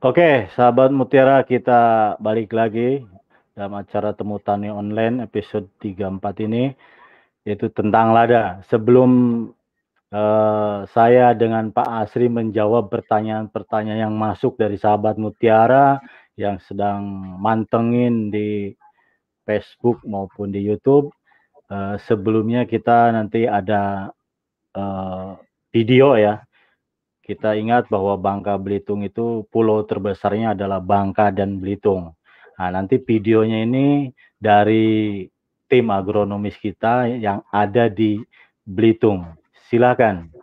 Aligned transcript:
Oke, 0.00 0.48
sahabat 0.56 0.96
Mutiara, 0.96 1.44
kita 1.44 2.16
balik 2.24 2.56
lagi 2.56 3.04
dalam 3.52 3.84
acara 3.84 4.16
Temu 4.16 4.40
Tani 4.40 4.72
Online 4.72 5.28
episode 5.28 5.68
34 5.76 6.40
ini, 6.48 6.72
yaitu 7.44 7.68
tentang 7.68 8.16
lada. 8.16 8.64
Sebelum 8.72 9.10
uh, 10.08 10.88
saya 10.88 11.36
dengan 11.36 11.68
Pak 11.68 11.84
Asri 11.84 12.32
menjawab 12.32 12.88
pertanyaan-pertanyaan 12.88 14.08
yang 14.08 14.16
masuk 14.16 14.56
dari 14.56 14.80
sahabat 14.80 15.20
Mutiara 15.20 16.00
yang 16.32 16.56
sedang 16.64 17.04
mantengin 17.36 18.32
di 18.32 18.72
Facebook 19.44 20.00
maupun 20.08 20.48
di 20.48 20.64
YouTube, 20.64 21.12
uh, 21.68 22.00
sebelumnya 22.08 22.64
kita 22.64 23.12
nanti 23.12 23.44
ada 23.44 24.08
uh, 24.72 25.36
video 25.68 26.16
ya 26.16 26.40
kita 27.30 27.54
ingat 27.54 27.86
bahwa 27.86 28.18
Bangka 28.18 28.58
Belitung 28.58 29.06
itu 29.06 29.46
pulau 29.54 29.86
terbesarnya 29.86 30.58
adalah 30.58 30.82
Bangka 30.82 31.30
dan 31.30 31.62
Belitung. 31.62 32.10
Nah, 32.58 32.68
nanti 32.74 32.98
videonya 32.98 33.62
ini 33.62 34.10
dari 34.34 35.22
tim 35.70 35.86
agronomis 35.94 36.58
kita 36.58 37.06
yang 37.06 37.46
ada 37.54 37.86
di 37.86 38.18
Belitung. 38.66 39.22
Silakan. 39.70 40.39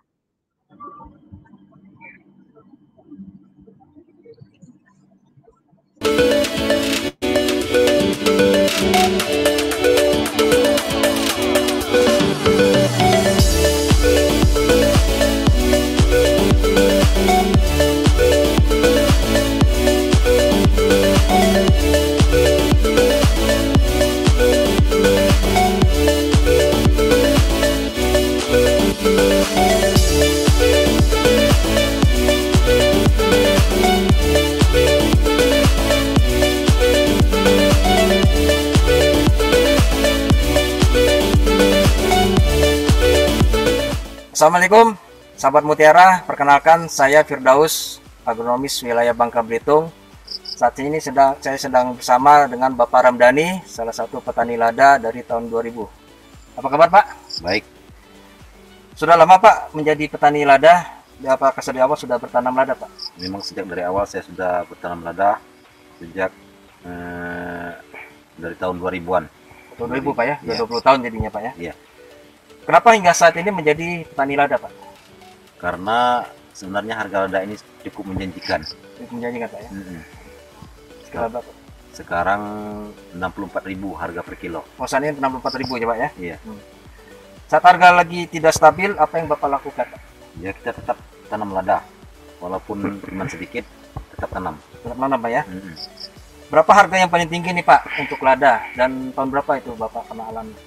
Assalamualaikum 44.48 44.96
sahabat 45.36 45.64
Mutiara, 45.68 46.24
perkenalkan 46.24 46.88
saya 46.88 47.20
Firdaus, 47.28 48.00
agronomis 48.24 48.80
wilayah 48.80 49.12
Bangka 49.12 49.44
Belitung. 49.44 49.92
Saat 50.56 50.80
ini 50.80 51.04
sedang 51.04 51.36
saya 51.44 51.60
sedang 51.60 51.92
bersama 52.00 52.48
dengan 52.48 52.72
Bapak 52.72 53.12
Ramdhani, 53.12 53.60
salah 53.68 53.92
satu 53.92 54.24
petani 54.24 54.56
lada 54.56 54.96
dari 55.04 55.20
tahun 55.28 55.52
2000. 55.52 56.64
Apa 56.64 56.64
kabar 56.64 56.88
Pak? 56.88 57.06
Baik. 57.44 57.68
Sudah 58.96 59.20
lama 59.20 59.36
Pak 59.36 59.76
menjadi 59.76 60.16
petani 60.16 60.48
lada? 60.48 60.96
Apakah 61.28 61.60
dari 61.60 61.84
awal 61.84 62.00
sudah 62.00 62.16
bertanam 62.16 62.56
lada 62.56 62.72
Pak? 62.72 63.20
Memang 63.20 63.44
sejak 63.44 63.68
dari 63.68 63.84
awal 63.84 64.08
saya 64.08 64.24
sudah 64.24 64.64
bertanam 64.64 65.04
lada 65.04 65.44
sejak 66.00 66.32
eh, 66.88 67.72
dari 68.40 68.56
tahun 68.56 68.80
2000-an. 68.80 69.28
Tahun 69.76 69.88
2000 69.92 70.08
Pak 70.16 70.24
ya? 70.24 70.36
Sudah 70.40 70.56
ya. 70.56 70.64
20 70.72 70.88
tahun 70.88 71.00
jadinya 71.04 71.32
Pak 71.36 71.44
ya? 71.44 71.54
Iya. 71.60 71.74
Kenapa 72.68 72.92
hingga 72.92 73.16
saat 73.16 73.32
ini 73.40 73.48
menjadi 73.48 74.04
petani 74.04 74.36
lada, 74.36 74.60
Pak? 74.60 74.68
Karena 75.56 76.20
sebenarnya 76.52 77.00
harga 77.00 77.18
lada 77.24 77.40
ini 77.40 77.56
cukup 77.88 78.12
menjanjikan. 78.12 78.60
Cukup 79.00 79.16
menjanjikan, 79.16 79.48
Pak 79.48 79.60
ya? 79.64 79.70
Mm 79.72 79.84
-hmm. 79.88 80.02
Sekarang 81.08 81.30
berapa? 81.32 81.52
Sekarang 81.96 82.42
64.000 83.16 83.72
harga 84.04 84.20
per 84.20 84.36
kilo. 84.36 84.68
Oh, 84.76 84.84
ini 84.84 85.16
64.000 85.16 85.80
ya, 85.80 85.86
Pak 85.88 85.98
ya? 85.98 86.10
Iya. 86.20 86.38
Hmm. 86.44 86.60
Saat 87.48 87.64
harga 87.64 87.88
lagi 87.96 88.28
tidak 88.28 88.52
stabil, 88.52 88.92
apa 89.00 89.16
yang 89.16 89.32
Bapak 89.32 89.48
lakukan, 89.48 89.88
Pak? 89.88 90.02
Ya, 90.44 90.52
kita 90.52 90.76
tetap 90.76 91.00
tanam 91.32 91.56
lada. 91.56 91.80
Walaupun 92.44 93.00
cuma 93.00 93.32
sedikit, 93.32 93.64
tetap 94.12 94.28
tanam. 94.36 94.60
Tetap 94.84 95.00
tanam, 95.00 95.20
Pak 95.24 95.32
ya? 95.32 95.48
Mm 95.48 95.56
-hmm. 95.56 95.74
Berapa 96.52 96.72
harga 96.76 96.96
yang 97.00 97.08
paling 97.08 97.32
tinggi 97.32 97.56
nih, 97.56 97.64
Pak, 97.64 97.96
untuk 97.96 98.20
lada? 98.20 98.60
Dan 98.76 99.16
tahun 99.16 99.32
berapa 99.32 99.56
itu 99.56 99.72
Bapak 99.72 100.12
pernah 100.12 100.28
alami? 100.28 100.67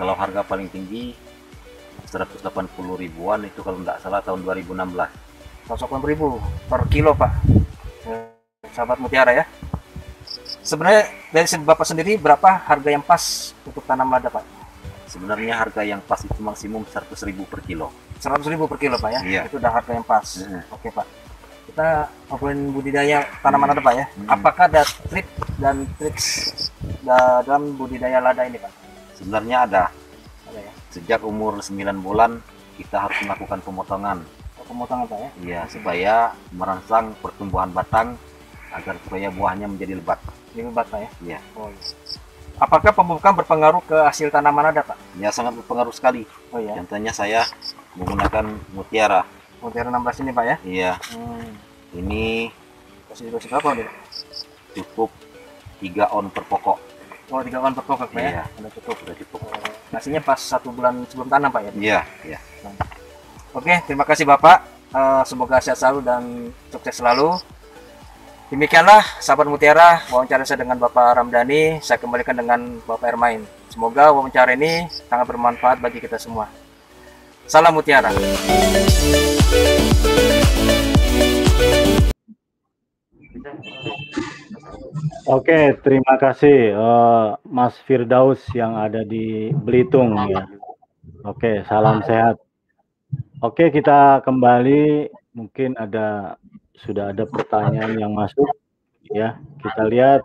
Kalau 0.00 0.16
harga 0.16 0.40
paling 0.40 0.72
tinggi 0.72 1.12
180 2.08 2.40
ribuan 2.96 3.44
itu 3.44 3.60
kalau 3.60 3.84
tidak 3.84 4.00
salah 4.00 4.24
tahun 4.24 4.40
2016 4.48 4.96
180 5.68 6.10
ribu 6.16 6.40
per 6.66 6.88
kilo 6.88 7.12
pak. 7.12 7.30
Eh, 8.08 8.32
sahabat 8.72 8.96
mutiara 8.96 9.36
ya. 9.36 9.44
Sebenarnya 10.64 11.04
dari 11.28 11.46
bapak 11.60 11.84
sendiri 11.84 12.16
berapa 12.16 12.64
harga 12.64 12.88
yang 12.88 13.04
pas 13.04 13.52
untuk 13.60 13.84
tanam 13.84 14.08
lada 14.08 14.32
pak? 14.32 14.42
Sebenarnya 15.04 15.60
harga 15.60 15.84
yang 15.84 16.00
pas 16.00 16.24
itu 16.24 16.40
maksimum 16.40 16.82
100 16.88 17.12
ribu 17.28 17.44
per 17.44 17.60
kilo. 17.60 17.92
100 18.24 18.40
ribu 18.48 18.64
per 18.64 18.80
kilo 18.80 18.96
pak 18.96 19.10
ya? 19.14 19.20
Iya. 19.20 19.42
itu 19.52 19.60
udah 19.60 19.70
harga 19.70 19.92
yang 19.92 20.06
pas. 20.08 20.26
Hmm. 20.40 20.64
oke 20.72 20.88
pak. 20.90 21.06
Kita 21.70 22.08
ngobrolin 22.32 22.72
budidaya 22.72 23.28
tanaman 23.44 23.76
lada 23.76 23.84
pak 23.84 23.94
ya. 23.94 24.04
Hmm. 24.16 24.28
apakah 24.32 24.64
ada 24.64 24.82
trik 25.12 25.28
dan 25.60 25.84
triks 26.00 26.26
dalam 27.04 27.76
budidaya 27.76 28.18
lada 28.18 28.42
ini 28.48 28.56
pak 28.56 28.79
Sebenarnya 29.20 29.56
ada. 29.68 29.84
Ada 30.48 30.60
ya. 30.64 30.72
Sejak 30.90 31.20
umur 31.22 31.60
9 31.60 31.76
bulan 32.00 32.40
kita 32.80 32.96
harus 33.04 33.20
melakukan 33.22 33.60
pemotongan. 33.60 34.18
Oh, 34.56 34.64
pemotongan 34.64 35.04
Pak 35.04 35.18
ya? 35.20 35.30
Iya, 35.44 35.60
supaya 35.68 36.14
merangsang 36.56 37.12
pertumbuhan 37.20 37.68
batang 37.70 38.16
agar 38.72 38.96
supaya 39.04 39.28
buahnya 39.28 39.68
menjadi 39.68 40.00
lebat. 40.00 40.18
Jadi 40.50 40.66
lebat 40.66 40.88
Pak 40.88 40.98
ya? 41.04 41.10
Iya. 41.20 41.38
Oh, 41.54 41.68
iya. 41.68 41.84
Apakah 42.60 42.92
pemupukan 42.92 43.32
berpengaruh 43.40 43.80
ke 43.88 43.96
hasil 44.04 44.28
tanaman 44.28 44.68
ada 44.68 44.84
Pak? 44.84 44.96
Ya 45.16 45.32
sangat 45.32 45.56
berpengaruh 45.56 45.96
sekali. 45.96 46.28
Oh 46.52 46.60
iya. 46.60 46.76
Contohnya 46.76 47.08
saya 47.08 47.48
menggunakan 47.96 48.52
mutiara. 48.76 49.24
Mutiara 49.64 49.88
16 49.88 50.24
ini 50.24 50.30
Pak 50.32 50.44
ya? 50.44 50.56
Iya. 50.64 50.92
Hmm. 51.16 51.56
Ini 51.96 52.52
kasih 53.08 53.32
dosis 53.32 53.48
berapa 53.48 53.88
Cukup 54.76 55.08
3 55.80 56.12
on 56.12 56.28
per 56.28 56.44
pokok. 56.44 56.89
Oh, 57.30 57.38
tiga 57.46 57.62
on 57.62 57.70
per 57.70 57.86
pokok, 57.86 58.10
Pak 58.10 58.18
ya? 58.18 58.42
Iya. 58.42 58.44
Sudah 58.58 58.70
cukup, 58.74 58.96
sudah 59.06 59.14
cukup. 59.14 59.38
Oh, 59.46 59.54
nasinya 59.94 60.18
pas 60.18 60.40
satu 60.42 60.74
bulan 60.74 61.06
sebelum 61.06 61.30
tanam, 61.30 61.46
Pak 61.54 61.62
ya? 61.62 61.70
Iya, 61.78 62.00
iya. 62.26 62.38
Nah. 62.66 62.74
Oke, 63.54 63.74
terima 63.86 64.02
kasih 64.02 64.26
Bapak. 64.26 64.66
Uh, 64.90 65.22
semoga 65.22 65.62
sehat 65.62 65.78
selalu 65.78 66.02
dan 66.02 66.22
sukses 66.74 66.98
selalu. 66.98 67.38
Demikianlah 68.50 69.06
sahabat 69.22 69.46
Mutiara, 69.46 70.02
wawancara 70.10 70.42
saya 70.42 70.66
dengan 70.66 70.74
Bapak 70.82 71.22
Ramdhani. 71.22 71.78
Saya 71.78 72.02
kembalikan 72.02 72.34
dengan 72.34 72.82
Bapak 72.82 73.14
Ermain. 73.14 73.46
Semoga 73.70 74.10
wawancara 74.10 74.58
ini 74.58 74.90
sangat 74.90 75.30
bermanfaat 75.30 75.78
bagi 75.78 76.02
kita 76.02 76.18
semua. 76.18 76.50
Salam 77.46 77.78
Mutiara. 77.78 78.10
Oke, 85.24 85.80
terima 85.80 86.20
kasih 86.20 86.76
uh, 86.76 87.38
Mas 87.48 87.76
Firdaus 87.88 88.40
yang 88.52 88.76
ada 88.76 89.00
di 89.00 89.48
Belitung 89.52 90.12
ya. 90.28 90.44
Oke, 91.24 91.64
salam 91.64 92.04
sehat. 92.04 92.36
Oke, 93.40 93.72
kita 93.72 94.20
kembali. 94.20 95.08
Mungkin 95.32 95.78
ada 95.80 96.36
sudah 96.76 97.12
ada 97.12 97.24
pertanyaan 97.24 97.96
yang 97.96 98.12
masuk 98.12 98.48
ya. 99.08 99.40
Kita 99.60 99.88
lihat 99.88 100.20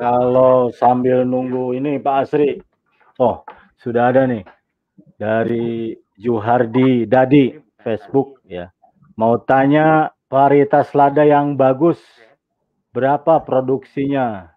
kalau 0.00 0.72
sambil 0.72 1.24
nunggu 1.28 1.76
ini 1.76 2.00
Pak 2.00 2.16
Asri. 2.24 2.60
Oh, 3.20 3.44
sudah 3.76 4.12
ada 4.12 4.24
nih 4.24 4.44
dari 5.20 5.92
Juhardi 6.16 7.04
Dadi 7.04 7.52
Facebook 7.84 8.40
ya. 8.48 8.72
Mau 9.20 9.36
tanya 9.44 10.16
varietas 10.32 10.96
lada 10.96 11.26
yang 11.26 11.58
bagus 11.58 12.00
berapa 12.90 13.42
produksinya 13.46 14.50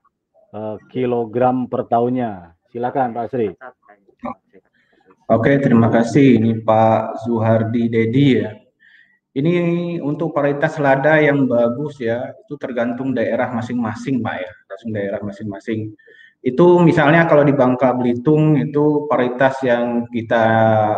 uh, 0.54 0.78
kilogram 0.90 1.70
per 1.70 1.86
tahunnya? 1.86 2.58
Silakan 2.74 3.14
Pak 3.14 3.26
Sri. 3.30 3.54
Oke, 5.30 5.62
terima 5.62 5.94
kasih. 5.94 6.42
Ini 6.42 6.66
Pak 6.66 7.26
Zuhardi 7.26 7.88
Dedi 7.90 8.28
ya. 8.42 8.50
Ini 9.34 9.98
untuk 10.02 10.30
varietas 10.30 10.78
lada 10.78 11.18
yang 11.18 11.50
bagus 11.50 11.98
ya, 11.98 12.38
itu 12.46 12.54
tergantung 12.54 13.18
daerah 13.18 13.50
masing-masing 13.50 14.22
Pak 14.22 14.36
ya, 14.38 14.50
tergantung 14.62 14.92
daerah 14.94 15.20
masing-masing. 15.26 15.80
Itu 16.44 16.78
misalnya 16.86 17.26
kalau 17.26 17.42
di 17.42 17.56
Bangka 17.56 17.98
Belitung 17.98 18.62
itu 18.62 19.10
varietas 19.10 19.58
yang 19.66 20.06
kita 20.14 20.46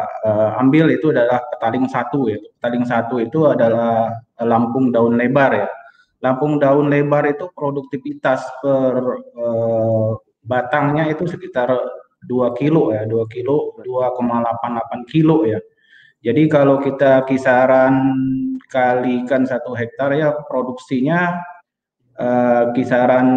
uh, 0.04 0.60
ambil 0.60 0.92
itu 0.92 1.16
adalah 1.16 1.48
petaling 1.48 1.88
satu 1.88 2.28
ya. 2.28 2.40
Petaling 2.60 2.84
satu 2.84 3.24
itu 3.24 3.40
adalah 3.48 4.12
Lampung 4.36 4.92
daun 4.92 5.16
lebar 5.16 5.52
ya 5.56 5.68
Lampung 6.26 6.58
daun 6.58 6.90
lebar 6.90 7.30
itu 7.30 7.54
produktivitas 7.54 8.42
per 8.58 8.98
eh, 9.22 10.12
batangnya 10.42 11.06
itu 11.14 11.30
sekitar 11.30 11.70
2 12.26 12.58
kilo 12.58 12.90
ya, 12.90 13.06
2 13.06 13.30
kilo, 13.30 13.78
2,88 13.86 15.06
kilo 15.14 15.46
ya. 15.46 15.62
Jadi 16.26 16.50
kalau 16.50 16.82
kita 16.82 17.22
kisaran 17.30 17.94
kalikan 18.66 19.46
satu 19.46 19.78
hektar 19.78 20.10
ya 20.18 20.34
produksinya 20.50 21.38
uh, 22.18 22.74
kisaran 22.74 23.28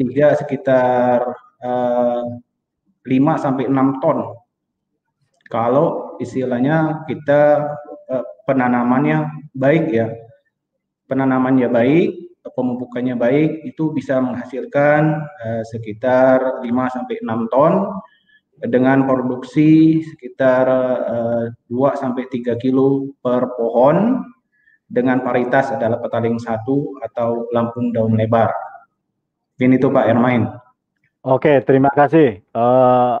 tiga 0.00 0.32
sekitar 0.32 1.28
uh, 1.60 2.24
5 3.04 3.44
sampai 3.44 3.68
6 3.68 4.00
ton. 4.00 4.32
Kalau 5.52 6.16
istilahnya 6.24 7.04
kita 7.04 7.68
uh, 8.08 8.24
penanamannya 8.48 9.52
baik 9.52 9.84
ya. 9.92 10.08
Penanamannya 11.08 11.68
baik, 11.72 12.27
pemupukannya 12.46 13.18
baik 13.18 13.66
itu 13.66 13.90
bisa 13.92 14.22
menghasilkan 14.22 15.22
uh, 15.22 15.62
sekitar 15.66 16.62
5 16.62 16.94
sampai 16.94 17.16
6 17.20 17.52
ton 17.52 17.98
dengan 18.58 19.06
produksi 19.06 20.02
sekitar 20.02 20.66
uh, 20.66 21.46
eh, 21.46 21.70
2 21.70 21.94
sampai 21.94 22.26
3 22.26 22.58
kilo 22.58 23.14
per 23.22 23.54
pohon 23.54 24.26
dengan 24.88 25.22
paritas 25.22 25.70
adalah 25.70 26.00
petaling 26.02 26.40
satu 26.40 26.96
atau 27.04 27.46
lampung 27.54 27.94
daun 27.94 28.16
lebar. 28.18 28.50
Ini 29.60 29.76
itu 29.78 29.92
Pak 29.92 30.06
Ermain. 30.08 30.48
Oke, 31.22 31.60
terima 31.62 31.92
kasih 31.92 32.40
uh, 32.56 33.20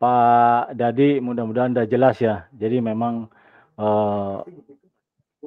Pak 0.00 0.74
Dadi. 0.74 1.22
Mudah-mudahan 1.22 1.72
sudah 1.72 1.86
jelas 1.88 2.16
ya. 2.18 2.44
Jadi 2.52 2.82
memang 2.82 3.30
uh, 3.78 4.42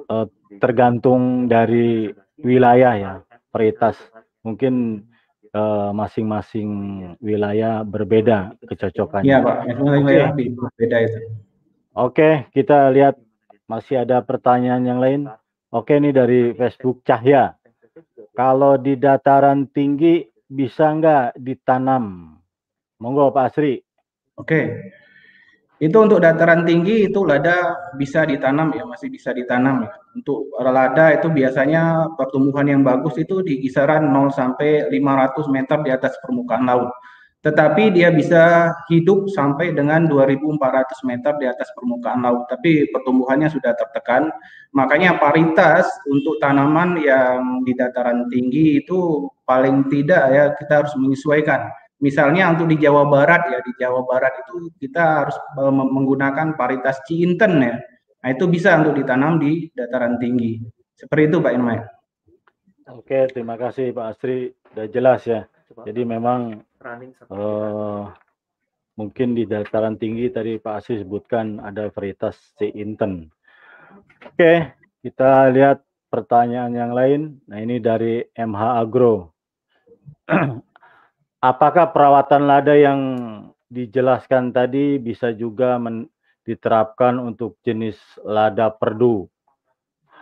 uh, 0.08 0.26
tergantung 0.56 1.46
dari 1.52 2.08
wilayah 2.42 2.92
ya, 2.98 3.12
paritas. 3.50 3.96
Mungkin 4.42 5.06
Eh, 5.52 5.90
masing-masing 5.92 6.68
uh, 7.12 7.16
wilayah 7.20 7.84
berbeda 7.84 8.56
kecocokannya. 8.64 9.28
Iya 9.28 9.44
Pak, 9.44 9.56
wilayah 9.84 10.32
okay. 10.32 10.48
berbeda 10.48 10.96
itu. 11.04 11.18
Oke, 11.20 11.28
okay, 11.92 12.32
kita 12.56 12.88
lihat 12.88 13.20
masih 13.68 14.00
ada 14.00 14.24
pertanyaan 14.24 14.80
yang 14.80 14.96
lain. 14.96 15.28
Oke, 15.68 15.92
okay, 15.92 16.00
ini 16.00 16.08
dari 16.08 16.56
Facebook 16.56 17.04
Cahya. 17.04 17.52
Kalau 18.32 18.80
di 18.80 18.96
dataran 18.96 19.68
tinggi 19.68 20.24
bisa 20.48 20.88
nggak 20.88 21.36
ditanam? 21.36 22.32
Monggo 22.96 23.28
Pak 23.28 23.52
Asri. 23.52 23.76
Oke, 24.40 24.88
itu 25.82 25.98
untuk 25.98 26.22
dataran 26.22 26.62
tinggi 26.62 27.10
itu 27.10 27.26
lada 27.26 27.74
bisa 27.98 28.22
ditanam 28.22 28.70
ya, 28.70 28.86
masih 28.86 29.10
bisa 29.10 29.34
ditanam 29.34 29.82
ya. 29.82 29.90
Untuk 30.14 30.54
lada 30.62 31.10
itu 31.10 31.26
biasanya 31.26 32.06
pertumbuhan 32.14 32.70
yang 32.70 32.86
bagus 32.86 33.18
itu 33.18 33.42
di 33.42 33.58
kisaran 33.58 34.06
0 34.14 34.30
sampai 34.30 34.86
500 34.94 35.42
meter 35.50 35.82
di 35.82 35.90
atas 35.90 36.14
permukaan 36.22 36.70
laut. 36.70 36.86
Tetapi 37.42 37.98
dia 37.98 38.14
bisa 38.14 38.70
hidup 38.86 39.26
sampai 39.34 39.74
dengan 39.74 40.06
2400 40.06 41.02
meter 41.02 41.34
di 41.42 41.50
atas 41.50 41.66
permukaan 41.74 42.22
laut. 42.22 42.46
Tapi 42.46 42.86
pertumbuhannya 42.94 43.50
sudah 43.50 43.74
tertekan. 43.74 44.30
Makanya 44.78 45.18
paritas 45.18 45.90
untuk 46.06 46.38
tanaman 46.38 47.02
yang 47.02 47.66
di 47.66 47.74
dataran 47.74 48.30
tinggi 48.30 48.78
itu 48.78 49.26
paling 49.42 49.90
tidak 49.90 50.22
ya 50.30 50.44
kita 50.54 50.86
harus 50.86 50.94
menyesuaikan 50.94 51.66
Misalnya 52.02 52.50
untuk 52.50 52.66
di 52.66 52.82
Jawa 52.82 53.06
Barat 53.06 53.46
ya, 53.46 53.58
di 53.62 53.72
Jawa 53.78 54.02
Barat 54.02 54.34
itu 54.42 54.74
kita 54.82 55.22
harus 55.22 55.38
e, 55.54 55.62
menggunakan 55.70 56.58
paritas 56.58 56.98
Ciinten 57.06 57.62
ya. 57.62 57.78
Nah 58.22 58.28
itu 58.34 58.50
bisa 58.50 58.74
untuk 58.74 58.98
ditanam 58.98 59.38
di 59.38 59.70
dataran 59.70 60.18
tinggi. 60.18 60.58
Seperti 60.98 61.30
itu 61.30 61.38
Pak 61.38 61.52
Irma. 61.54 61.78
Oke, 62.90 63.30
terima 63.30 63.54
kasih 63.54 63.94
Pak 63.94 64.18
Astri. 64.18 64.50
Sudah 64.50 64.86
jelas 64.90 65.22
ya. 65.30 65.46
Jadi 65.86 66.02
memang 66.02 66.58
uh, 67.30 68.10
mungkin 68.98 69.38
di 69.38 69.46
dataran 69.46 69.94
tinggi 69.94 70.26
tadi 70.34 70.58
Pak 70.58 70.82
Astri 70.82 71.06
sebutkan 71.06 71.62
ada 71.62 71.86
varietas 71.94 72.34
Ciinten. 72.58 73.30
Oke, 74.26 74.74
kita 75.06 75.54
lihat 75.54 75.86
pertanyaan 76.10 76.74
yang 76.74 76.90
lain. 76.90 77.38
Nah 77.46 77.62
ini 77.62 77.78
dari 77.78 78.26
MH 78.34 78.62
Agro. 78.82 79.30
Apakah 81.42 81.90
perawatan 81.90 82.46
lada 82.46 82.70
yang 82.70 83.00
dijelaskan 83.66 84.54
tadi 84.54 85.02
bisa 85.02 85.34
juga 85.34 85.74
men, 85.74 86.06
diterapkan 86.46 87.18
untuk 87.18 87.58
jenis 87.66 87.98
lada 88.22 88.70
perdu? 88.70 89.26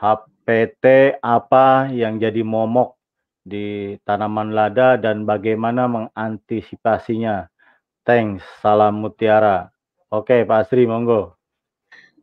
HPT 0.01 1.21
apa 1.21 1.93
yang 1.93 2.17
jadi 2.17 2.41
momok 2.41 2.97
di 3.45 4.01
tanaman 4.09 4.57
lada 4.57 4.97
dan 4.97 5.29
bagaimana 5.29 5.85
mengantisipasinya? 5.93 7.53
Thanks, 8.01 8.41
salam 8.65 9.05
mutiara. 9.05 9.69
Oke, 10.09 10.41
Pak 10.49 10.73
Asri, 10.73 10.89
monggo. 10.89 11.37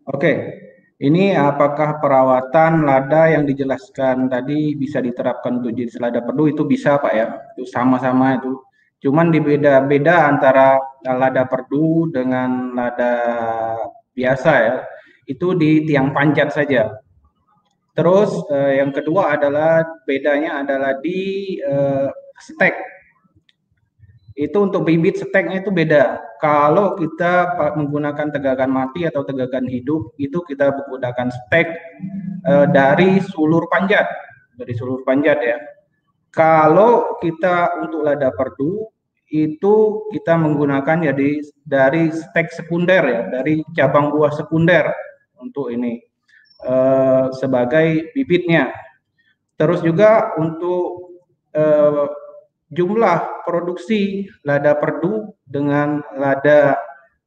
Oke, 0.10 0.58
ini 0.98 1.38
apakah 1.38 2.02
perawatan 2.02 2.82
lada 2.82 3.30
yang 3.30 3.46
dijelaskan 3.46 4.26
tadi 4.26 4.74
bisa 4.74 4.98
diterapkan 5.06 5.62
untuk 5.62 5.78
jenis 5.78 6.02
lada 6.02 6.26
perdu 6.26 6.50
itu 6.50 6.66
bisa 6.66 6.98
Pak 6.98 7.14
ya? 7.14 7.28
Itu 7.54 7.70
sama-sama 7.70 8.42
itu 8.42 8.58
Cuman 8.98 9.30
dibeda-beda 9.30 10.26
antara 10.26 10.82
lada 11.06 11.46
perdu 11.46 12.10
dengan 12.10 12.74
lada 12.74 13.14
biasa 14.18 14.52
ya. 14.58 14.76
Itu 15.30 15.54
di 15.54 15.86
tiang 15.86 16.16
panjat 16.16 16.50
saja. 16.56 16.98
Terus 17.98 18.30
eh, 18.54 18.78
yang 18.78 18.94
kedua 18.94 19.38
adalah 19.38 19.82
bedanya 20.06 20.62
adalah 20.62 20.98
di 21.02 21.58
eh, 21.62 22.10
stek. 22.38 22.78
Itu 24.38 24.70
untuk 24.70 24.86
bibit 24.86 25.18
steknya 25.18 25.66
itu 25.66 25.74
beda. 25.74 26.22
Kalau 26.38 26.94
kita 26.94 27.58
menggunakan 27.74 28.30
tegakan 28.30 28.70
mati 28.70 29.10
atau 29.10 29.26
tegakan 29.26 29.66
hidup, 29.66 30.14
itu 30.22 30.46
kita 30.46 30.70
menggunakan 30.78 31.34
stek 31.34 31.68
eh, 32.46 32.66
dari 32.70 33.18
sulur 33.22 33.66
panjat, 33.70 34.06
dari 34.58 34.74
sulur 34.78 35.02
panjat 35.02 35.42
ya. 35.42 35.58
Kalau 36.32 37.18
kita 37.24 37.82
untuk 37.82 38.04
lada 38.06 38.30
perdu 38.36 38.88
itu 39.28 40.08
kita 40.16 40.40
menggunakan 40.40 41.12
jadi 41.12 41.44
dari 41.68 42.12
stek 42.16 42.48
sekunder 42.56 43.04
ya, 43.04 43.22
dari 43.28 43.60
cabang 43.76 44.16
buah 44.16 44.32
sekunder 44.32 44.88
untuk 45.40 45.72
ini 45.72 46.00
eh, 46.64 47.26
sebagai 47.36 48.12
bibitnya. 48.16 48.72
Terus 49.60 49.84
juga 49.84 50.38
untuk 50.40 51.20
eh, 51.52 52.08
jumlah 52.72 53.48
produksi 53.48 54.28
lada 54.48 54.76
perdu 54.80 55.36
dengan 55.44 56.00
lada 56.16 56.80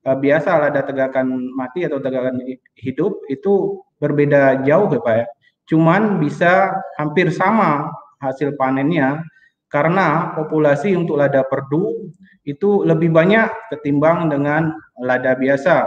eh, 0.04 0.16
biasa 0.16 0.56
lada 0.56 0.80
tegakan 0.84 1.52
mati 1.52 1.84
atau 1.84 2.00
tegakan 2.00 2.40
hidup 2.80 3.12
itu 3.28 3.84
berbeda 4.00 4.64
jauh 4.64 4.88
ya 4.88 5.00
Pak 5.04 5.14
ya. 5.20 5.26
Cuman 5.68 6.18
bisa 6.18 6.74
hampir 6.98 7.30
sama 7.30 7.92
hasil 8.20 8.54
panennya 8.54 9.24
karena 9.70 10.34
populasi 10.34 10.92
untuk 10.98 11.16
lada 11.16 11.46
perdu 11.46 12.10
itu 12.42 12.82
lebih 12.82 13.14
banyak 13.14 13.70
ketimbang 13.70 14.26
dengan 14.26 14.74
lada 14.98 15.38
biasa. 15.38 15.86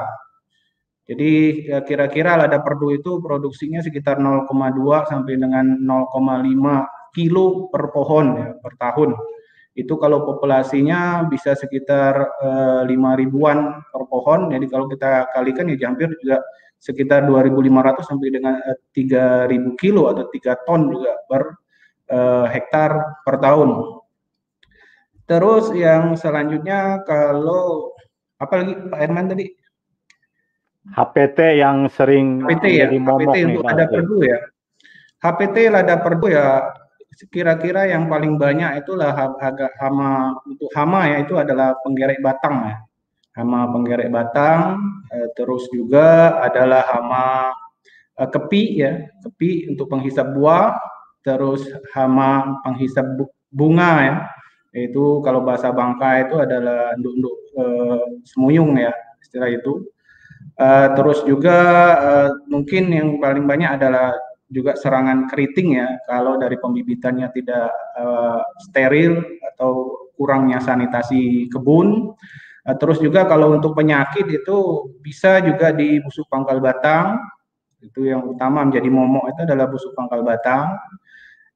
Jadi 1.03 1.31
ya, 1.67 1.83
kira-kira 1.83 2.39
lada 2.39 2.63
perdu 2.63 2.95
itu 2.95 3.19
produksinya 3.19 3.83
sekitar 3.83 4.23
0,2 4.23 4.47
sampai 5.11 5.35
dengan 5.35 5.75
0,5 5.83 7.11
kilo 7.11 7.67
per 7.67 7.91
pohon 7.91 8.25
ya, 8.39 8.47
per 8.55 8.73
tahun. 8.79 9.11
Itu 9.75 9.99
kalau 9.99 10.23
populasinya 10.23 11.27
bisa 11.27 11.59
sekitar 11.59 12.13
eh, 12.39 12.81
5 12.87 13.19
ribuan 13.19 13.83
per 13.91 14.03
pohon. 14.07 14.47
Jadi 14.55 14.65
kalau 14.71 14.87
kita 14.87 15.27
kalikan 15.35 15.67
ya 15.67 15.91
hampir 15.91 16.07
juga 16.23 16.39
sekitar 16.79 17.27
2.500 17.27 17.99
sampai 18.07 18.27
dengan 18.31 18.55
eh, 18.63 18.79
3.000 18.95 19.75
kilo 19.75 20.07
atau 20.07 20.31
3 20.31 20.55
ton 20.63 20.87
juga 20.87 21.19
per 21.27 21.62
uh, 22.13 22.45
hektar 22.53 22.93
per 23.25 23.41
tahun. 23.41 23.97
Terus 25.25 25.73
yang 25.73 26.13
selanjutnya 26.13 27.01
kalau 27.07 27.95
apa 28.37 28.53
lagi 28.61 28.73
Pak 28.77 28.99
Herman 29.01 29.33
tadi? 29.33 29.45
HPT 30.83 31.63
yang 31.63 31.87
sering 31.87 32.43
HPT 32.43 32.65
ya, 32.75 32.87
HPT 32.91 33.37
untuk 33.49 33.63
lada 33.65 33.85
perdu 33.87 34.17
ya. 34.21 34.39
HPT 35.23 35.57
lada 35.71 35.95
perdu 36.03 36.27
ya 36.27 36.75
kira-kira 37.31 37.87
yang 37.87 38.09
paling 38.09 38.35
banyak 38.35 38.83
itulah 38.83 39.13
agak 39.39 39.71
hama 39.77 40.35
untuk 40.43 40.67
hama 40.73 41.07
ya 41.07 41.17
itu 41.23 41.37
adalah 41.39 41.77
penggerek 41.85 42.19
batang 42.19 42.55
ya. 42.67 42.75
Hama 43.33 43.65
penggerek 43.73 44.13
batang, 44.13 44.77
eh, 45.09 45.29
terus 45.33 45.65
juga 45.73 46.37
adalah 46.43 46.85
hama 46.85 47.49
eh, 48.13 48.29
kepi 48.29 48.63
ya, 48.77 49.09
kepi 49.25 49.73
untuk 49.73 49.89
penghisap 49.89 50.37
buah, 50.37 50.77
terus 51.23 51.63
hama 51.95 52.59
penghisap 52.67 53.17
bunga 53.49 53.91
ya. 54.03 54.15
Itu 54.73 55.21
kalau 55.21 55.45
bahasa 55.45 55.69
Bangka 55.69 56.27
itu 56.27 56.35
adalah 56.41 56.97
nduk-nduk 56.97 57.35
e, 57.53 57.65
semuyung 58.25 58.73
ya 58.75 58.91
istilah 59.21 59.49
itu. 59.53 59.85
E, 60.57 60.67
terus 60.97 61.21
juga 61.23 61.57
e, 61.97 62.13
mungkin 62.49 62.89
yang 62.89 63.09
paling 63.21 63.45
banyak 63.45 63.79
adalah 63.79 64.17
juga 64.49 64.73
serangan 64.73 65.29
keriting 65.29 65.77
ya. 65.77 65.87
Kalau 66.09 66.41
dari 66.41 66.57
pembibitannya 66.57 67.29
tidak 67.37 67.69
e, 67.97 68.05
steril 68.65 69.21
atau 69.53 70.03
kurangnya 70.17 70.57
sanitasi 70.57 71.53
kebun. 71.53 72.17
E, 72.65 72.69
terus 72.81 72.97
juga 72.97 73.29
kalau 73.29 73.53
untuk 73.53 73.77
penyakit 73.77 74.25
itu 74.25 74.89
bisa 75.05 75.37
juga 75.45 75.69
di 75.69 76.01
busuk 76.01 76.25
pangkal 76.33 76.57
batang. 76.57 77.21
Itu 77.77 78.09
yang 78.09 78.25
utama 78.25 78.65
menjadi 78.65 78.89
momok 78.89 79.37
itu 79.37 79.39
adalah 79.45 79.69
busuk 79.69 79.93
pangkal 79.93 80.25
batang. 80.25 80.73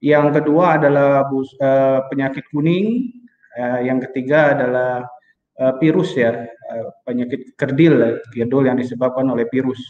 Yang 0.04 0.42
kedua 0.42 0.78
adalah 0.78 1.26
bus, 1.26 1.50
uh, 1.58 2.06
penyakit 2.10 2.46
kuning. 2.54 3.10
Uh, 3.58 3.82
yang 3.82 3.98
ketiga 3.98 4.54
adalah 4.54 5.10
uh, 5.58 5.74
virus 5.82 6.14
ya, 6.14 6.46
uh, 6.46 6.86
penyakit 7.02 7.58
kerdil, 7.58 8.22
kerdil 8.30 8.62
yang 8.70 8.78
disebabkan 8.78 9.26
oleh 9.34 9.50
virus. 9.50 9.82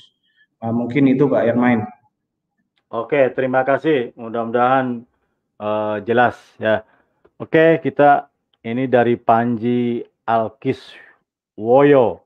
Uh, 0.63 0.71
mungkin 0.71 1.11
itu 1.11 1.27
Pak 1.27 1.43
Ermain. 1.43 1.83
Oke, 2.87 3.35
terima 3.35 3.67
kasih. 3.67 4.15
Mudah-mudahan 4.15 5.03
uh, 5.59 5.99
jelas 6.07 6.39
ya. 6.55 6.87
Oke, 7.35 7.83
kita 7.83 8.31
ini 8.63 8.87
dari 8.87 9.19
Panji 9.19 9.99
Alkis 10.23 10.95
Woyo 11.59 12.23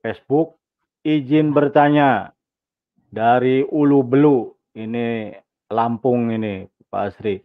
Facebook 0.00 0.56
izin 1.04 1.52
bertanya 1.52 2.32
dari 3.10 3.66
Ulu 3.66 4.00
Belu 4.06 4.38
ini 4.78 5.34
Lampung 5.70 6.30
ini 6.30 6.69
Pak 6.90 7.14
Asri. 7.14 7.40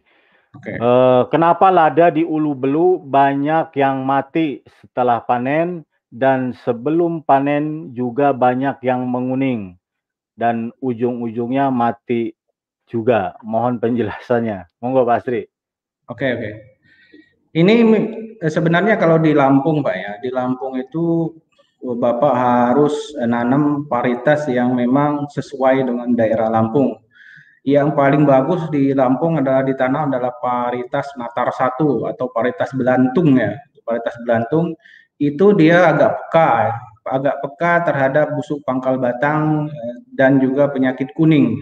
Okay. 0.56 0.80
Uh, 0.80 1.28
kenapa 1.28 1.68
lada 1.68 2.08
di 2.08 2.24
Ulu 2.24 2.52
Belu 2.56 2.88
banyak 3.00 3.76
yang 3.76 4.02
mati 4.02 4.64
setelah 4.80 5.20
panen 5.20 5.84
dan 6.08 6.56
sebelum 6.64 7.20
panen 7.22 7.92
juga 7.92 8.32
banyak 8.32 8.80
yang 8.80 9.04
menguning 9.04 9.76
dan 10.36 10.72
ujung-ujungnya 10.80 11.68
mati 11.68 12.32
juga. 12.88 13.36
Mohon 13.44 13.82
penjelasannya. 13.82 14.66
Monggo 14.80 15.04
Pak 15.04 15.16
Asri. 15.22 15.42
Oke, 16.06 16.26
oke. 16.34 16.50
Ini 17.56 17.74
eh, 18.40 18.52
sebenarnya 18.52 19.00
kalau 19.00 19.16
di 19.16 19.32
Lampung 19.32 19.80
Pak 19.80 19.96
ya, 19.96 20.12
di 20.20 20.28
Lampung 20.28 20.76
itu 20.76 21.32
oh, 21.82 21.96
Bapak 21.96 22.32
harus 22.36 23.16
nanam 23.16 23.88
paritas 23.88 24.44
yang 24.46 24.76
memang 24.76 25.26
sesuai 25.32 25.84
dengan 25.88 26.08
daerah 26.12 26.52
Lampung. 26.52 26.96
Yang 27.66 27.98
paling 27.98 28.22
bagus 28.22 28.62
di 28.70 28.94
Lampung 28.94 29.42
adalah 29.42 29.66
ditanam 29.66 30.06
adalah 30.06 30.38
paritas 30.38 31.10
Natar 31.18 31.50
satu 31.50 32.06
atau 32.06 32.30
paritas 32.30 32.70
belantung 32.78 33.34
ya. 33.34 33.58
Paritas 33.82 34.14
belantung 34.22 34.78
itu 35.18 35.50
dia 35.58 35.90
agak 35.90 36.30
peka, 36.30 36.50
agak 37.10 37.36
peka 37.42 37.72
terhadap 37.90 38.26
busuk 38.38 38.62
pangkal 38.62 39.02
batang 39.02 39.66
eh, 39.66 39.94
dan 40.14 40.38
juga 40.38 40.70
penyakit 40.70 41.10
kuning 41.18 41.58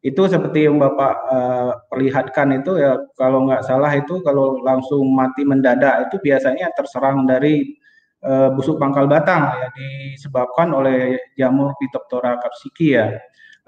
itu 0.00 0.22
seperti 0.24 0.64
yang 0.64 0.80
Bapak 0.80 1.14
uh, 1.28 1.72
perlihatkan 1.92 2.56
itu 2.56 2.80
ya 2.80 2.96
kalau 3.20 3.44
nggak 3.44 3.60
salah 3.68 3.92
itu 3.92 4.24
kalau 4.24 4.56
langsung 4.64 5.04
mati 5.12 5.44
mendadak 5.44 6.08
itu 6.08 6.16
biasanya 6.24 6.72
terserang 6.72 7.28
dari 7.28 7.76
uh, 8.24 8.48
busuk 8.56 8.80
pangkal 8.80 9.04
batang 9.04 9.52
ya 9.60 9.68
disebabkan 9.76 10.72
oleh 10.72 11.20
jamur 11.36 11.76
Phytophthora 11.76 12.40
capsicum 12.40 12.96
ya. 12.96 13.06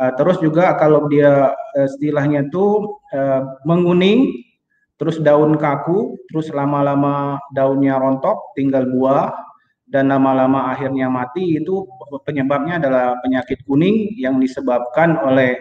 Uh, 0.03 0.11
terus 0.19 0.43
juga 0.43 0.75
kalau 0.83 1.07
dia 1.07 1.55
uh, 1.55 1.87
istilahnya 1.87 2.51
itu 2.51 2.99
uh, 3.15 3.63
menguning 3.63 4.35
terus 4.99 5.23
daun 5.23 5.55
kaku 5.55 6.19
terus 6.27 6.51
lama-lama 6.51 7.39
daunnya 7.55 8.03
rontok 8.03 8.51
tinggal 8.59 8.83
buah 8.91 9.31
dan 9.87 10.11
lama-lama 10.11 10.75
akhirnya 10.75 11.07
mati 11.07 11.63
itu 11.63 11.87
penyebabnya 12.27 12.83
adalah 12.83 13.15
penyakit 13.23 13.63
kuning 13.63 14.19
yang 14.19 14.43
disebabkan 14.43 15.23
oleh 15.23 15.55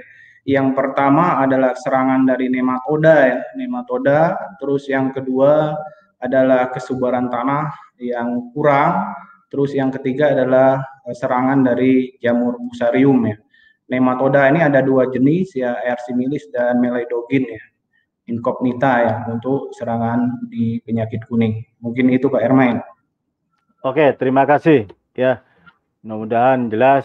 yang 0.50 0.74
pertama 0.74 1.38
adalah 1.38 1.78
serangan 1.78 2.26
dari 2.26 2.50
nematoda 2.50 3.16
ya, 3.30 3.40
nematoda. 3.54 4.34
Terus 4.58 4.90
yang 4.90 5.14
kedua 5.14 5.78
adalah 6.18 6.74
kesuburan 6.74 7.30
tanah 7.30 7.70
yang 8.02 8.50
kurang. 8.50 9.14
Terus 9.54 9.78
yang 9.78 9.94
ketiga 9.94 10.34
adalah 10.34 10.82
eh, 11.06 11.14
serangan 11.14 11.62
dari 11.62 12.18
jamur 12.18 12.58
fusarium 12.58 13.22
ya. 13.30 13.38
Nematoda 13.92 14.48
ini 14.48 14.64
ada 14.64 14.80
dua 14.80 15.12
jenis 15.12 15.52
ya, 15.52 15.76
Ersimilis 15.84 16.48
dan 16.56 16.80
Meledogin 16.80 17.44
ya. 17.44 17.64
Incognita 18.32 18.92
ya 19.04 19.14
untuk 19.28 19.76
serangan 19.76 20.48
di 20.48 20.80
penyakit 20.88 21.28
kuning. 21.28 21.60
Mungkin 21.84 22.08
itu 22.08 22.32
Pak 22.32 22.40
Ermain. 22.40 22.80
Oke, 23.84 24.16
terima 24.16 24.48
kasih 24.48 24.88
ya. 25.12 25.44
Mudah-mudahan 26.00 26.72
jelas 26.72 27.04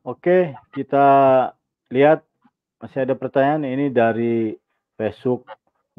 Oke, 0.00 0.56
kita 0.72 1.06
lihat 1.92 2.24
masih 2.80 3.04
ada 3.04 3.12
pertanyaan 3.12 3.68
ini 3.68 3.92
dari 3.92 4.56
Facebook 4.96 5.44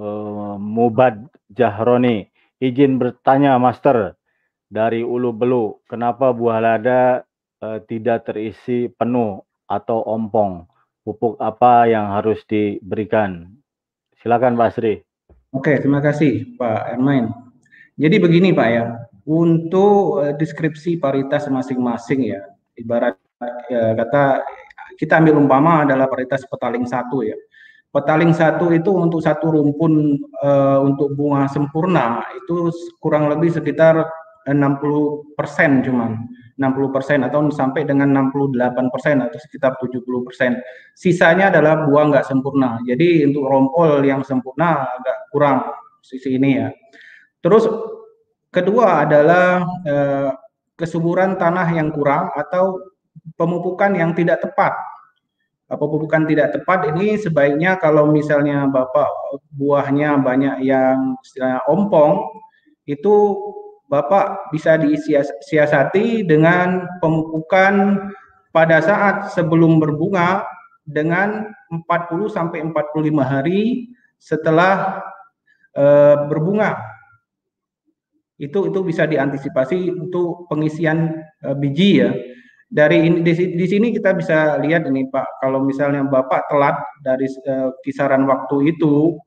uh, 0.01 0.57
Mubad 0.57 1.21
Jahroni. 1.53 2.25
Izin 2.57 2.97
bertanya, 2.97 3.61
Master, 3.61 4.17
dari 4.65 5.05
Ulu 5.05 5.29
Belu, 5.37 5.85
kenapa 5.85 6.33
buah 6.33 6.57
lada 6.57 7.21
uh, 7.61 7.79
tidak 7.85 8.27
terisi 8.27 8.89
penuh 8.91 9.39
atau 9.69 10.03
ompong? 10.03 10.67
Pupuk 11.01 11.41
apa 11.41 11.89
yang 11.89 12.13
harus 12.13 12.45
diberikan? 12.45 13.49
Silakan 14.21 14.53
Pak 14.53 14.69
Sri. 14.77 15.01
Oke, 15.49 15.77
terima 15.81 15.97
kasih 15.97 16.53
Pak 16.57 16.97
Ermain. 16.97 17.33
Jadi 17.97 18.21
begini 18.21 18.53
Pak 18.53 18.69
ya, 18.69 18.85
untuk 19.25 20.21
uh, 20.21 20.33
deskripsi 20.37 21.01
paritas 21.01 21.49
masing-masing 21.49 22.37
ya, 22.37 22.41
ibarat 22.77 23.17
ya, 23.69 23.97
kata 23.97 24.45
kita 25.01 25.17
ambil 25.17 25.41
umpama 25.41 25.81
adalah 25.89 26.05
paritas 26.05 26.45
petaling 26.45 26.85
satu 26.85 27.25
ya. 27.25 27.33
Petaling 27.91 28.31
satu 28.31 28.71
itu 28.71 28.87
untuk 28.95 29.19
satu 29.19 29.51
rumpun 29.51 30.15
uh, 30.39 30.79
untuk 30.79 31.11
bunga 31.11 31.51
sempurna 31.51 32.23
itu 32.39 32.71
kurang 33.03 33.27
lebih 33.27 33.51
sekitar 33.51 34.07
60 34.49 35.37
persen 35.37 35.85
cuman 35.85 36.11
60 36.61 36.93
persen 36.93 37.19
atau 37.25 37.41
sampai 37.49 37.89
dengan 37.89 38.29
68 38.29 38.93
persen 38.93 39.25
atau 39.25 39.37
sekitar 39.41 39.81
70 39.81 40.05
persen. 40.21 40.61
Sisanya 40.93 41.49
adalah 41.49 41.89
buah 41.89 42.13
nggak 42.13 42.25
sempurna. 42.29 42.77
Jadi 42.85 43.25
untuk 43.25 43.49
rompol 43.49 44.05
yang 44.05 44.21
sempurna 44.21 44.85
agak 44.85 45.17
kurang 45.33 45.65
sisi 46.05 46.37
ini 46.37 46.61
ya. 46.61 46.69
Terus 47.41 47.65
kedua 48.53 49.09
adalah 49.09 49.65
eh, 49.81 50.29
kesuburan 50.77 51.37
tanah 51.37 51.67
yang 51.73 51.89
kurang 51.89 52.29
atau 52.37 52.93
pemupukan 53.33 53.97
yang 53.97 54.13
tidak 54.13 54.45
tepat. 54.45 54.77
Pemupukan 55.71 56.27
tidak 56.27 56.51
tepat 56.51 56.91
ini 56.91 57.15
sebaiknya 57.15 57.79
kalau 57.79 58.11
misalnya 58.11 58.67
Bapak 58.67 59.07
buahnya 59.55 60.19
banyak 60.19 60.67
yang 60.67 61.15
istilahnya 61.23 61.63
ompong, 61.63 62.27
itu 62.83 63.39
Bapak 63.91 64.55
bisa 64.55 64.79
disiasati 64.79 66.23
dengan 66.23 66.87
pemupukan 67.03 68.07
pada 68.55 68.79
saat 68.79 69.35
sebelum 69.35 69.83
berbunga 69.83 70.47
dengan 70.87 71.51
40 71.67 72.31
sampai 72.31 72.63
45 72.71 73.19
hari 73.19 73.91
setelah 74.15 75.03
e, 75.75 75.83
berbunga. 76.31 76.79
Itu 78.39 78.71
itu 78.71 78.79
bisa 78.79 79.03
diantisipasi 79.03 79.91
untuk 79.91 80.47
pengisian 80.47 81.11
e, 81.43 81.47
biji 81.51 81.91
ya 81.99 82.15
dari 82.71 83.03
ini 83.03 83.19
di, 83.19 83.65
sini 83.67 83.91
kita 83.91 84.15
bisa 84.15 84.55
lihat 84.63 84.87
ini 84.87 85.11
Pak, 85.11 85.43
kalau 85.43 85.59
misalnya 85.59 86.07
Bapak 86.07 86.47
telat 86.47 86.79
dari 87.03 87.27
uh, 87.27 87.75
kisaran 87.83 88.23
waktu 88.23 88.71
itu, 88.71 89.19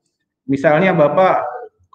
misalnya 0.49 0.97
Bapak 0.97 1.45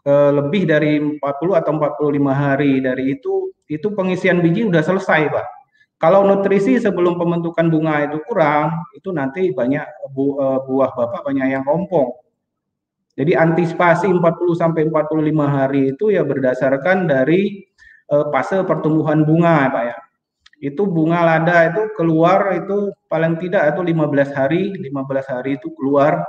uh, 0.06 0.30
lebih 0.34 0.68
dari 0.68 1.00
40 1.00 1.20
atau 1.60 1.72
45 1.76 2.30
hari 2.30 2.80
dari 2.80 3.18
itu, 3.18 3.52
itu 3.66 3.88
pengisian 3.92 4.44
biji 4.44 4.68
sudah 4.68 4.84
selesai 4.84 5.22
Pak. 5.32 5.46
Kalau 6.00 6.24
nutrisi 6.24 6.80
sebelum 6.80 7.20
pembentukan 7.20 7.68
bunga 7.68 8.08
itu 8.08 8.24
kurang, 8.24 8.72
itu 8.96 9.12
nanti 9.12 9.52
banyak 9.52 9.84
bu, 10.12 10.40
uh, 10.40 10.64
buah 10.64 10.96
Bapak 10.96 11.28
banyak 11.28 11.46
yang 11.52 11.64
kompong. 11.68 12.16
Jadi 13.20 13.36
antisipasi 13.36 14.08
40 14.08 14.22
sampai 14.56 14.88
45 14.88 15.44
hari 15.44 15.92
itu 15.92 16.08
ya 16.08 16.24
berdasarkan 16.24 17.04
dari 17.04 17.68
uh, 18.08 18.32
fase 18.32 18.64
pertumbuhan 18.64 19.28
bunga 19.28 19.68
Pak 19.68 19.84
ya 19.84 19.96
itu 20.60 20.84
bunga 20.84 21.24
lada 21.24 21.72
itu 21.72 21.88
keluar 21.96 22.52
itu 22.52 22.92
paling 23.08 23.40
tidak 23.40 23.72
itu 23.72 23.80
15 23.80 24.36
hari 24.36 24.62
15 24.76 25.32
hari 25.32 25.56
itu 25.56 25.72
keluar 25.72 26.20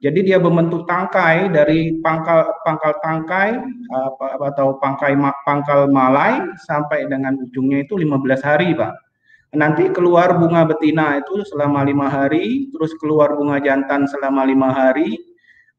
jadi 0.00 0.20
dia 0.24 0.38
membentuk 0.40 0.88
tangkai 0.88 1.52
dari 1.52 2.00
pangkal 2.00 2.48
pangkal 2.64 2.96
tangkai 3.04 3.60
atau 4.40 4.80
pangkai 4.80 5.12
pangkal 5.44 5.92
malai 5.92 6.40
sampai 6.64 7.04
dengan 7.04 7.36
ujungnya 7.36 7.84
itu 7.84 8.00
15 8.00 8.40
hari 8.40 8.72
pak. 8.72 8.96
Nanti 9.52 9.92
keluar 9.92 10.40
bunga 10.40 10.64
betina 10.64 11.20
itu 11.20 11.44
selama 11.52 11.84
lima 11.84 12.08
hari 12.08 12.72
terus 12.72 12.96
keluar 12.96 13.36
bunga 13.36 13.60
jantan 13.60 14.08
selama 14.08 14.48
lima 14.48 14.72
hari 14.72 15.20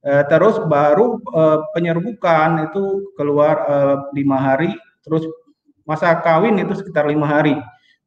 eh, 0.06 0.24
terus 0.30 0.62
baru 0.70 1.18
eh, 1.18 1.60
penyerbukan 1.74 2.70
itu 2.70 3.16
keluar 3.18 3.56
eh, 3.66 3.98
lima 4.14 4.38
hari 4.38 4.70
terus 5.02 5.26
masa 5.90 6.14
kawin 6.22 6.62
itu 6.62 6.78
sekitar 6.78 7.10
lima 7.10 7.26
hari 7.26 7.58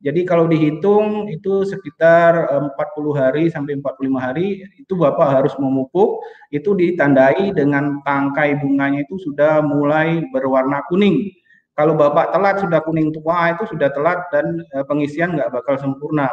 jadi 0.04 0.20
kalau 0.28 0.44
dihitung 0.44 1.32
itu 1.32 1.64
sekitar 1.64 2.36
40 2.52 2.76
eh, 2.76 3.12
hari 3.16 3.44
sampai 3.48 3.80
45 3.80 4.20
hari 4.20 4.60
itu 4.76 4.92
Bapak 5.00 5.40
harus 5.40 5.56
memupuk 5.56 6.20
itu 6.52 6.76
ditandai 6.76 7.56
dengan 7.56 8.04
tangkai 8.04 8.60
bunganya 8.60 9.00
itu 9.08 9.16
sudah 9.16 9.64
mulai 9.64 10.20
berwarna 10.28 10.84
kuning. 10.92 11.32
Kalau 11.72 11.96
Bapak 11.96 12.36
telat 12.36 12.60
sudah 12.60 12.84
kuning 12.84 13.16
tua 13.16 13.56
itu 13.56 13.64
sudah 13.64 13.88
telat 13.96 14.28
dan 14.28 14.60
eh, 14.76 14.84
pengisian 14.84 15.40
nggak 15.40 15.48
bakal 15.56 15.80
sempurna. 15.80 16.28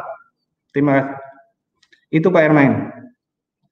Terima 0.76 1.08
kasih. 1.08 1.16
Itu 2.12 2.28
Pak 2.28 2.44
Ermain. 2.44 2.92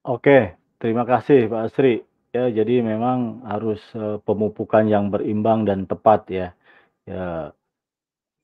Oke, 0.08 0.56
terima 0.80 1.04
kasih 1.04 1.44
Pak 1.52 1.68
Asri. 1.68 2.00
Ya, 2.32 2.48
jadi 2.48 2.80
memang 2.80 3.44
harus 3.44 3.82
uh, 3.92 4.16
pemupukan 4.22 4.86
yang 4.88 5.12
berimbang 5.12 5.68
dan 5.68 5.84
tepat 5.84 6.24
ya. 6.30 6.48
Ya, 7.04 7.52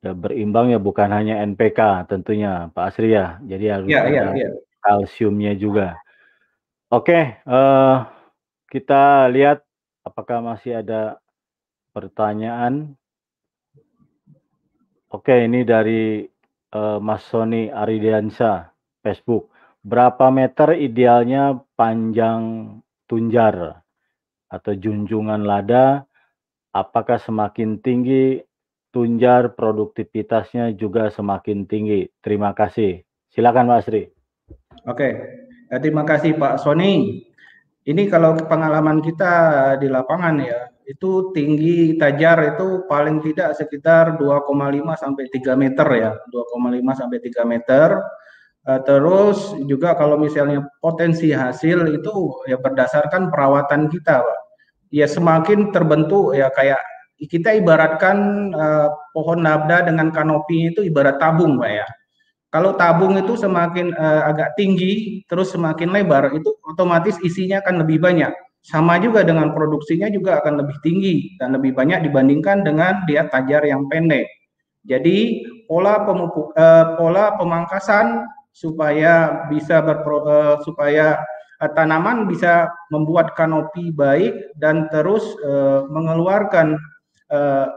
ya 0.04 0.12
berimbang 0.12 0.72
ya 0.72 0.78
bukan 0.80 1.08
hanya 1.12 1.40
NPK 1.44 2.08
tentunya 2.10 2.68
Pak 2.72 2.84
Asri 2.92 3.16
ya. 3.16 3.40
Jadi 3.44 3.64
harus 3.68 3.88
Ya, 3.88 4.04
ya, 4.08 4.32
ada 4.32 4.36
ya. 4.36 4.50
kalsiumnya 4.84 5.52
juga. 5.56 5.96
Oke, 6.92 7.42
uh, 7.48 8.06
kita 8.70 9.26
lihat 9.34 9.66
apakah 10.06 10.38
masih 10.38 10.78
ada 10.84 11.18
pertanyaan. 11.90 12.94
Oke, 15.10 15.34
ini 15.46 15.66
dari 15.66 16.22
uh, 16.76 16.98
Mas 17.02 17.26
Sony 17.26 17.72
Aridiansa, 17.72 18.70
Facebook. 19.02 19.50
Berapa 19.86 20.30
meter 20.34 20.74
idealnya 20.78 21.58
panjang 21.78 22.74
tunjar 23.06 23.82
atau 24.50 24.72
junjungan 24.74 25.46
lada? 25.46 26.06
Apakah 26.74 27.16
semakin 27.22 27.80
tinggi 27.80 28.42
tunjar 28.96 29.52
produktivitasnya 29.52 30.72
juga 30.72 31.12
semakin 31.12 31.68
tinggi? 31.68 32.08
Terima 32.24 32.56
kasih. 32.56 33.04
Silakan 33.28 33.68
Pak 33.68 33.84
Asri. 33.84 34.08
Oke, 34.88 35.08
eh, 35.68 35.80
terima 35.84 36.00
kasih 36.08 36.32
Pak 36.40 36.64
Sony. 36.64 37.20
Ini 37.84 38.02
kalau 38.08 38.40
pengalaman 38.48 39.04
kita 39.04 39.76
di 39.76 39.92
lapangan 39.92 40.40
ya, 40.40 40.72
itu 40.88 41.28
tinggi 41.36 42.00
tajar 42.00 42.56
itu 42.56 42.88
paling 42.88 43.20
tidak 43.20 43.52
sekitar 43.60 44.16
2,5 44.16 44.96
sampai 44.96 45.28
3 45.28 45.52
meter 45.60 45.86
ya, 45.92 46.10
2,5 46.32 46.96
sampai 46.96 47.18
3 47.20 47.44
meter. 47.44 48.00
Uh, 48.66 48.82
terus 48.82 49.54
juga 49.70 49.94
kalau 49.94 50.18
misalnya 50.18 50.66
potensi 50.82 51.30
hasil 51.30 51.86
itu 51.86 52.34
ya 52.50 52.58
berdasarkan 52.58 53.30
perawatan 53.30 53.92
kita, 53.92 54.24
Pak. 54.24 54.40
Ya 54.90 55.06
semakin 55.06 55.70
terbentuk 55.70 56.34
ya 56.34 56.50
kayak 56.50 56.80
kita 57.24 57.56
ibaratkan 57.56 58.16
uh, 58.52 58.88
pohon 59.16 59.40
nabda 59.40 59.88
dengan 59.88 60.12
kanopi 60.12 60.68
itu 60.68 60.84
ibarat 60.84 61.16
tabung, 61.16 61.56
Pak 61.56 61.70
ya. 61.72 61.88
Kalau 62.52 62.76
tabung 62.76 63.16
itu 63.16 63.36
semakin 63.36 63.96
uh, 63.96 64.28
agak 64.28 64.52
tinggi, 64.60 65.24
terus 65.24 65.52
semakin 65.52 65.92
lebar, 65.92 66.32
itu 66.36 66.52
otomatis 66.68 67.16
isinya 67.24 67.64
akan 67.64 67.84
lebih 67.84 68.04
banyak. 68.04 68.32
Sama 68.60 69.00
juga 69.00 69.24
dengan 69.24 69.54
produksinya 69.56 70.10
juga 70.12 70.42
akan 70.42 70.60
lebih 70.60 70.76
tinggi 70.84 71.38
dan 71.40 71.56
lebih 71.56 71.72
banyak 71.72 72.04
dibandingkan 72.04 72.66
dengan 72.66 73.06
dia 73.08 73.24
tajar 73.32 73.64
yang 73.64 73.88
pendek. 73.88 74.26
Jadi 74.86 75.42
pola 75.66 76.04
pemupuk, 76.04 76.52
uh, 76.54 76.94
pola 77.00 77.34
pemangkasan 77.40 78.28
supaya 78.52 79.44
bisa 79.50 79.82
berpro, 79.82 80.24
uh, 80.24 80.56
supaya 80.62 81.18
uh, 81.60 81.70
tanaman 81.74 82.24
bisa 82.30 82.70
membuat 82.94 83.34
kanopi 83.34 83.90
baik 83.92 84.32
dan 84.56 84.86
terus 84.88 85.22
uh, 85.42 85.84
mengeluarkan 85.90 86.78
uh, 87.32 87.68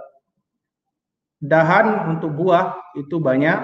dahan 1.39 2.15
untuk 2.15 2.35
buah 2.35 2.75
itu 2.99 3.17
banyak 3.17 3.63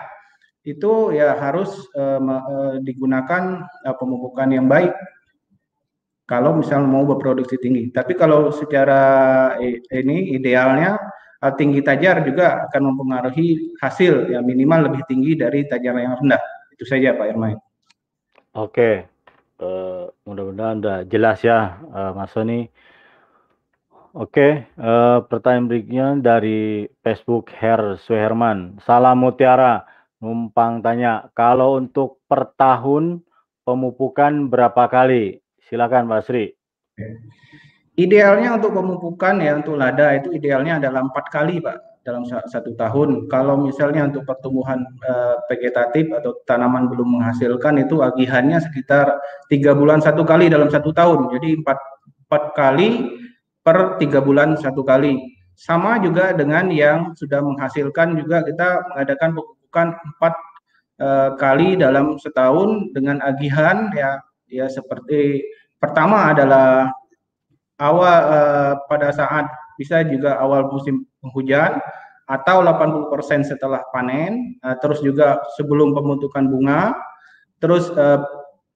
itu 0.65 1.13
ya 1.13 1.37
harus 1.37 1.69
uh, 1.93 2.17
uh, 2.17 2.75
digunakan 2.81 3.63
uh, 3.85 3.95
pemupukan 3.95 4.49
yang 4.49 4.65
baik 4.65 4.91
kalau 6.25 6.57
misalnya 6.57 6.89
mau 6.89 7.05
berproduksi 7.05 7.61
tinggi. 7.61 7.93
Tapi 7.93 8.17
kalau 8.17 8.49
secara 8.49 9.53
ini 9.93 10.33
idealnya 10.33 10.97
tinggi 11.53 11.85
tajar 11.85 12.25
juga 12.25 12.65
akan 12.65 12.81
mempengaruhi 12.89 13.77
hasil 13.77 14.33
yang 14.33 14.41
minimal 14.41 14.89
lebih 14.89 15.05
tinggi 15.05 15.37
dari 15.37 15.69
tajar 15.69 15.93
yang 15.93 16.17
rendah. 16.17 16.41
Itu 16.73 16.89
saja 16.89 17.13
Pak 17.13 17.29
Irmain. 17.29 17.61
Oke, 18.57 19.05
uh, 19.61 20.09
mudah-mudahan 20.25 20.81
udah 20.81 20.97
jelas 21.05 21.45
ya 21.45 21.77
uh, 21.93 22.11
Mas 22.17 22.33
Sony. 22.33 22.71
Oke, 24.15 24.63
uh, 24.79 25.27
pertanyaan 25.27 25.67
berikutnya 25.67 26.07
dari 26.23 26.87
Facebook 27.03 27.51
Her 27.51 27.99
Suherman. 27.99 28.79
Salam 28.87 29.19
Mutiara, 29.19 29.83
numpang 30.23 30.79
tanya, 30.79 31.27
kalau 31.35 31.75
untuk 31.75 32.23
per 32.23 32.55
tahun 32.55 33.19
pemupukan 33.67 34.47
berapa 34.47 34.87
kali? 34.87 35.43
Silakan 35.67 36.07
Pak 36.07 36.31
Sri. 36.31 36.47
Idealnya 37.99 38.55
untuk 38.55 38.79
pemupukan 38.79 39.35
ya 39.43 39.59
untuk 39.59 39.75
lada 39.75 40.15
itu 40.15 40.31
idealnya 40.31 40.79
adalah 40.79 41.03
empat 41.03 41.25
kali 41.27 41.59
Pak 41.59 42.07
dalam 42.07 42.23
satu 42.23 42.71
tahun. 42.71 43.27
Kalau 43.27 43.59
misalnya 43.59 44.07
untuk 44.07 44.23
pertumbuhan 44.23 44.79
uh, 45.11 45.43
vegetatif 45.51 46.07
atau 46.15 46.39
tanaman 46.47 46.87
belum 46.87 47.19
menghasilkan 47.19 47.83
itu 47.83 47.99
agihannya 47.99 48.63
sekitar 48.63 49.11
tiga 49.51 49.75
bulan 49.75 49.99
satu 49.99 50.23
kali 50.23 50.47
dalam 50.47 50.71
satu 50.71 50.95
tahun. 50.95 51.35
Jadi 51.35 51.59
empat 51.59 51.79
empat 52.31 52.43
kali 52.55 52.89
per 53.65 53.97
tiga 53.97 54.21
bulan 54.21 54.53
satu 54.61 54.85
kali. 54.85 55.17
Sama 55.57 55.97
juga 55.97 56.35
dengan 56.37 56.69
yang 56.69 57.17
sudah 57.17 57.41
menghasilkan 57.41 58.13
juga 58.21 58.45
kita 58.45 58.85
mengadakan 58.93 59.29
pemupukan 59.33 59.87
empat 59.97 60.33
uh, 61.01 61.29
kali 61.41 61.79
dalam 61.79 62.21
setahun 62.21 62.93
dengan 62.93 63.23
agihan 63.25 63.89
ya 63.95 64.21
ya 64.45 64.69
seperti 64.69 65.41
pertama 65.79 66.35
adalah 66.35 66.93
awal 67.81 68.19
uh, 68.29 68.73
pada 68.85 69.09
saat 69.15 69.47
bisa 69.79 70.03
juga 70.05 70.39
awal 70.39 70.71
musim 70.71 71.03
penghujan 71.19 71.79
atau 72.25 72.65
80% 72.65 73.45
setelah 73.45 73.85
panen, 73.93 74.57
uh, 74.65 74.75
terus 74.81 74.97
juga 75.03 75.41
sebelum 75.59 75.93
pembentukan 75.93 76.49
bunga, 76.49 76.95
terus 77.61 77.91
uh, 77.93 78.25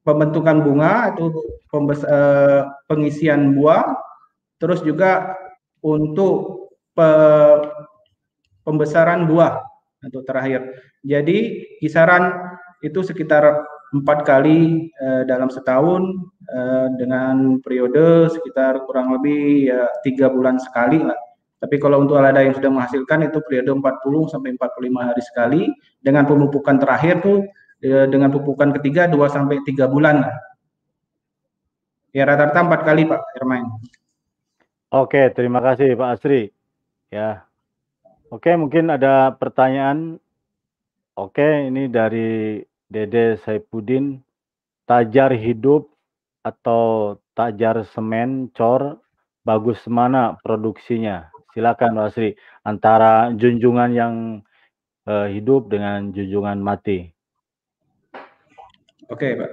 pembentukan 0.06 0.62
bunga 0.62 1.18
itu 1.18 1.34
pembes, 1.74 2.06
uh, 2.06 2.70
pengisian 2.86 3.58
buah, 3.58 3.90
terus 4.60 4.84
juga 4.84 5.34
untuk 5.82 6.68
pe, 6.92 7.10
pembesaran 8.68 9.26
buah 9.26 9.64
untuk 10.06 10.24
terakhir. 10.28 10.68
Jadi 11.04 11.66
kisaran 11.80 12.36
itu 12.84 13.04
sekitar 13.04 13.64
empat 13.90 14.22
kali 14.22 14.92
uh, 15.02 15.26
dalam 15.26 15.50
setahun 15.50 16.14
uh, 16.54 16.88
dengan 17.00 17.58
periode 17.64 18.30
sekitar 18.30 18.86
kurang 18.86 19.18
lebih 19.18 19.74
ya 19.74 19.90
tiga 20.06 20.30
bulan 20.30 20.62
sekali 20.62 21.02
lah. 21.02 21.18
Tapi 21.60 21.76
kalau 21.76 22.08
untuk 22.08 22.16
lada 22.24 22.40
yang 22.40 22.56
sudah 22.56 22.72
menghasilkan 22.72 23.28
itu 23.28 23.44
periode 23.44 23.68
40 23.68 24.32
sampai 24.32 24.56
45 24.56 25.10
hari 25.12 25.24
sekali 25.26 25.62
dengan 26.00 26.24
pemupukan 26.24 26.80
terakhir 26.80 27.20
tuh 27.20 27.44
uh, 27.84 28.06
dengan 28.08 28.30
pemupukan 28.30 28.72
ketiga 28.80 29.10
2 29.10 29.18
sampai 29.28 29.60
tiga 29.66 29.90
bulan 29.90 30.24
lah. 30.24 30.36
Ya 32.14 32.26
rata-rata 32.26 32.66
empat 32.66 32.82
kali 32.86 33.06
Pak 33.06 33.22
Hermain. 33.38 33.66
Oke, 34.90 35.30
terima 35.38 35.62
kasih 35.62 35.94
Pak 35.94 36.18
Asri. 36.18 36.50
Ya. 37.14 37.46
Oke, 38.34 38.50
mungkin 38.58 38.90
ada 38.90 39.38
pertanyaan. 39.38 40.18
Oke, 41.14 41.70
ini 41.70 41.86
dari 41.86 42.66
Dede 42.90 43.38
Saipudin, 43.46 44.18
tajar 44.90 45.30
hidup 45.38 45.94
atau 46.42 47.22
tajar 47.38 47.86
semen 47.94 48.50
cor 48.50 48.98
bagus 49.46 49.78
mana 49.86 50.42
produksinya? 50.42 51.30
Silakan 51.54 51.94
Pak 51.94 52.10
Asri, 52.10 52.34
antara 52.66 53.30
junjungan 53.38 53.94
yang 53.94 54.14
uh, 55.06 55.30
hidup 55.30 55.70
dengan 55.70 56.10
junjungan 56.10 56.58
mati. 56.58 57.14
Oke 59.06 59.38
Pak. 59.38 59.52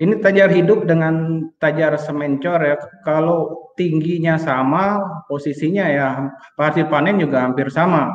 Ini 0.00 0.16
tajar 0.24 0.48
hidup 0.48 0.88
dengan 0.88 1.44
tajar 1.60 2.00
semen 2.00 2.40
cor 2.40 2.56
ya. 2.64 2.80
Kalau 3.04 3.68
tingginya 3.76 4.40
sama, 4.40 4.96
posisinya 5.28 5.84
ya 5.92 6.08
hasil 6.56 6.88
panen 6.88 7.20
juga 7.20 7.44
hampir 7.44 7.68
sama. 7.68 8.08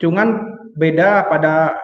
Cuman 0.00 0.56
beda 0.80 1.28
pada 1.28 1.76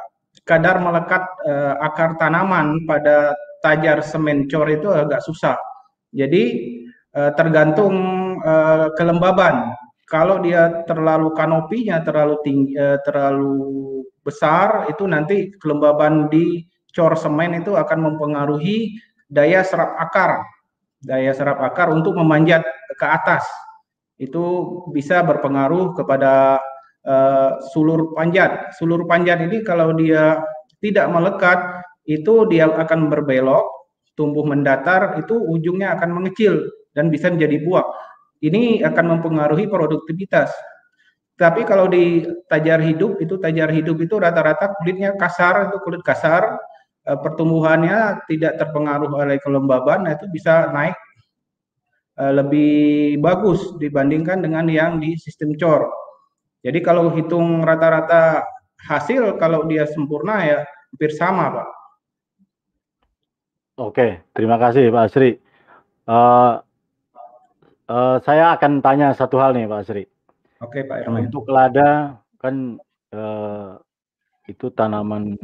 kadar 0.48 0.80
melekat 0.80 1.28
uh, 1.44 1.76
akar 1.84 2.16
tanaman 2.16 2.88
pada 2.88 3.36
tajar 3.60 4.00
semen 4.00 4.48
cor 4.48 4.64
itu 4.72 4.88
agak 4.88 5.20
susah. 5.20 5.60
Jadi 6.16 6.44
uh, 7.12 7.36
tergantung 7.36 7.94
uh, 8.40 8.88
kelembaban. 8.96 9.76
Kalau 10.08 10.40
dia 10.40 10.80
terlalu 10.88 11.28
kanopinya 11.36 12.00
terlalu 12.00 12.40
tinggi, 12.40 12.72
uh, 12.80 12.96
terlalu 13.04 14.00
besar, 14.24 14.88
itu 14.88 15.04
nanti 15.04 15.52
kelembaban 15.60 16.32
di 16.32 16.64
cor 16.92 17.16
semen 17.20 17.56
itu 17.56 17.76
akan 17.76 18.12
mempengaruhi 18.12 18.96
daya 19.32 19.64
serap 19.64 19.96
akar. 19.96 20.44
Daya 21.00 21.32
serap 21.32 21.58
akar 21.64 21.88
untuk 21.88 22.12
memanjat 22.14 22.62
ke 22.94 23.06
atas. 23.08 23.48
Itu 24.20 24.44
bisa 24.92 25.24
berpengaruh 25.24 25.96
kepada 25.96 26.60
uh, 27.08 27.50
sulur 27.72 28.12
panjat. 28.12 28.76
Sulur 28.76 29.08
panjat 29.08 29.40
ini 29.40 29.64
kalau 29.64 29.96
dia 29.96 30.44
tidak 30.84 31.08
melekat, 31.10 31.58
itu 32.04 32.46
dia 32.50 32.68
akan 32.68 33.08
berbelok, 33.08 33.64
tumbuh 34.14 34.44
mendatar, 34.44 35.18
itu 35.18 35.34
ujungnya 35.34 35.96
akan 35.96 36.22
mengecil 36.22 36.62
dan 36.92 37.08
bisa 37.08 37.32
menjadi 37.32 37.62
buah. 37.64 37.86
Ini 38.42 38.82
akan 38.82 39.18
mempengaruhi 39.18 39.70
produktivitas. 39.70 40.50
Tapi 41.38 41.64
kalau 41.66 41.88
di 41.88 42.26
tajar 42.46 42.82
hidup 42.82 43.18
itu 43.18 43.38
tajar 43.40 43.70
hidup 43.70 43.98
itu 44.02 44.14
rata-rata 44.18 44.74
kulitnya 44.78 45.14
kasar, 45.16 45.70
itu 45.70 45.78
kulit 45.82 46.02
kasar, 46.04 46.58
uh, 47.08 47.18
pertumbuhannya 47.18 48.22
tidak 48.28 48.58
terpengaruh 48.58 49.10
oleh 49.10 49.38
kelembaban, 49.42 50.06
nah 50.06 50.12
itu 50.14 50.26
bisa 50.30 50.70
naik 50.70 50.96
uh, 52.18 52.32
lebih 52.32 53.16
bagus 53.22 53.74
dibandingkan 53.78 54.42
dengan 54.42 54.66
yang 54.68 54.98
di 55.02 55.14
sistem 55.18 55.54
cor. 55.58 55.90
Jadi 56.62 56.78
kalau 56.78 57.10
hitung 57.10 57.66
rata-rata 57.66 58.46
hasil 58.86 59.38
kalau 59.38 59.66
dia 59.66 59.86
sempurna 59.86 60.46
ya 60.46 60.58
hampir 60.94 61.10
sama, 61.14 61.50
Pak. 61.50 61.68
Oke, 63.82 64.22
terima 64.36 64.60
kasih 64.60 64.92
Pak 64.92 65.04
Asri. 65.10 65.40
Uh, 66.06 66.60
uh, 67.88 68.16
saya 68.22 68.54
akan 68.54 68.84
tanya 68.84 69.16
satu 69.16 69.40
hal 69.40 69.56
nih 69.56 69.66
Pak 69.66 69.80
Asri. 69.82 70.04
Oke 70.62 70.86
Pak 70.86 71.02
Irman. 71.02 71.26
Untuk 71.26 71.50
lada 71.50 72.20
kan 72.38 72.78
uh, 73.10 73.80
itu 74.46 74.70
tanaman 74.70 75.34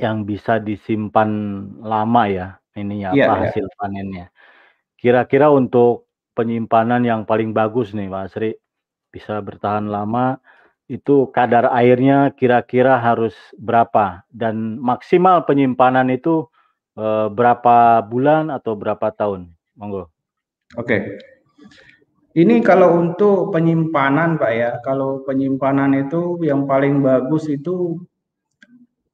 yang 0.00 0.24
bisa 0.24 0.56
disimpan 0.56 1.28
lama 1.84 2.24
ya 2.26 2.48
ini 2.74 3.04
ya, 3.04 3.12
yeah, 3.12 3.28
apa 3.28 3.34
yeah. 3.36 3.40
hasil 3.52 3.66
panennya. 3.76 4.26
Kira-kira 4.96 5.52
untuk 5.52 6.08
penyimpanan 6.32 7.04
yang 7.04 7.28
paling 7.28 7.52
bagus 7.52 7.92
nih 7.92 8.08
Pak 8.08 8.22
Asri 8.30 8.56
bisa 9.10 9.42
bertahan 9.42 9.90
lama 9.90 10.38
itu 10.90 11.30
kadar 11.30 11.70
airnya 11.70 12.34
kira-kira 12.34 12.98
harus 12.98 13.34
berapa 13.54 14.26
dan 14.34 14.78
maksimal 14.82 15.46
penyimpanan 15.46 16.10
itu 16.10 16.50
uh, 16.98 17.30
berapa 17.30 18.02
bulan 18.06 18.50
atau 18.50 18.74
berapa 18.74 19.14
tahun? 19.14 19.54
Monggo. 19.78 20.10
Oke. 20.74 20.86
Okay. 20.86 21.00
Ini 22.30 22.62
kalau 22.62 22.94
untuk 22.94 23.50
penyimpanan 23.50 24.38
Pak 24.38 24.52
ya, 24.54 24.70
kalau 24.86 25.26
penyimpanan 25.26 25.98
itu 25.98 26.38
yang 26.46 26.62
paling 26.62 27.02
bagus 27.02 27.50
itu 27.50 27.98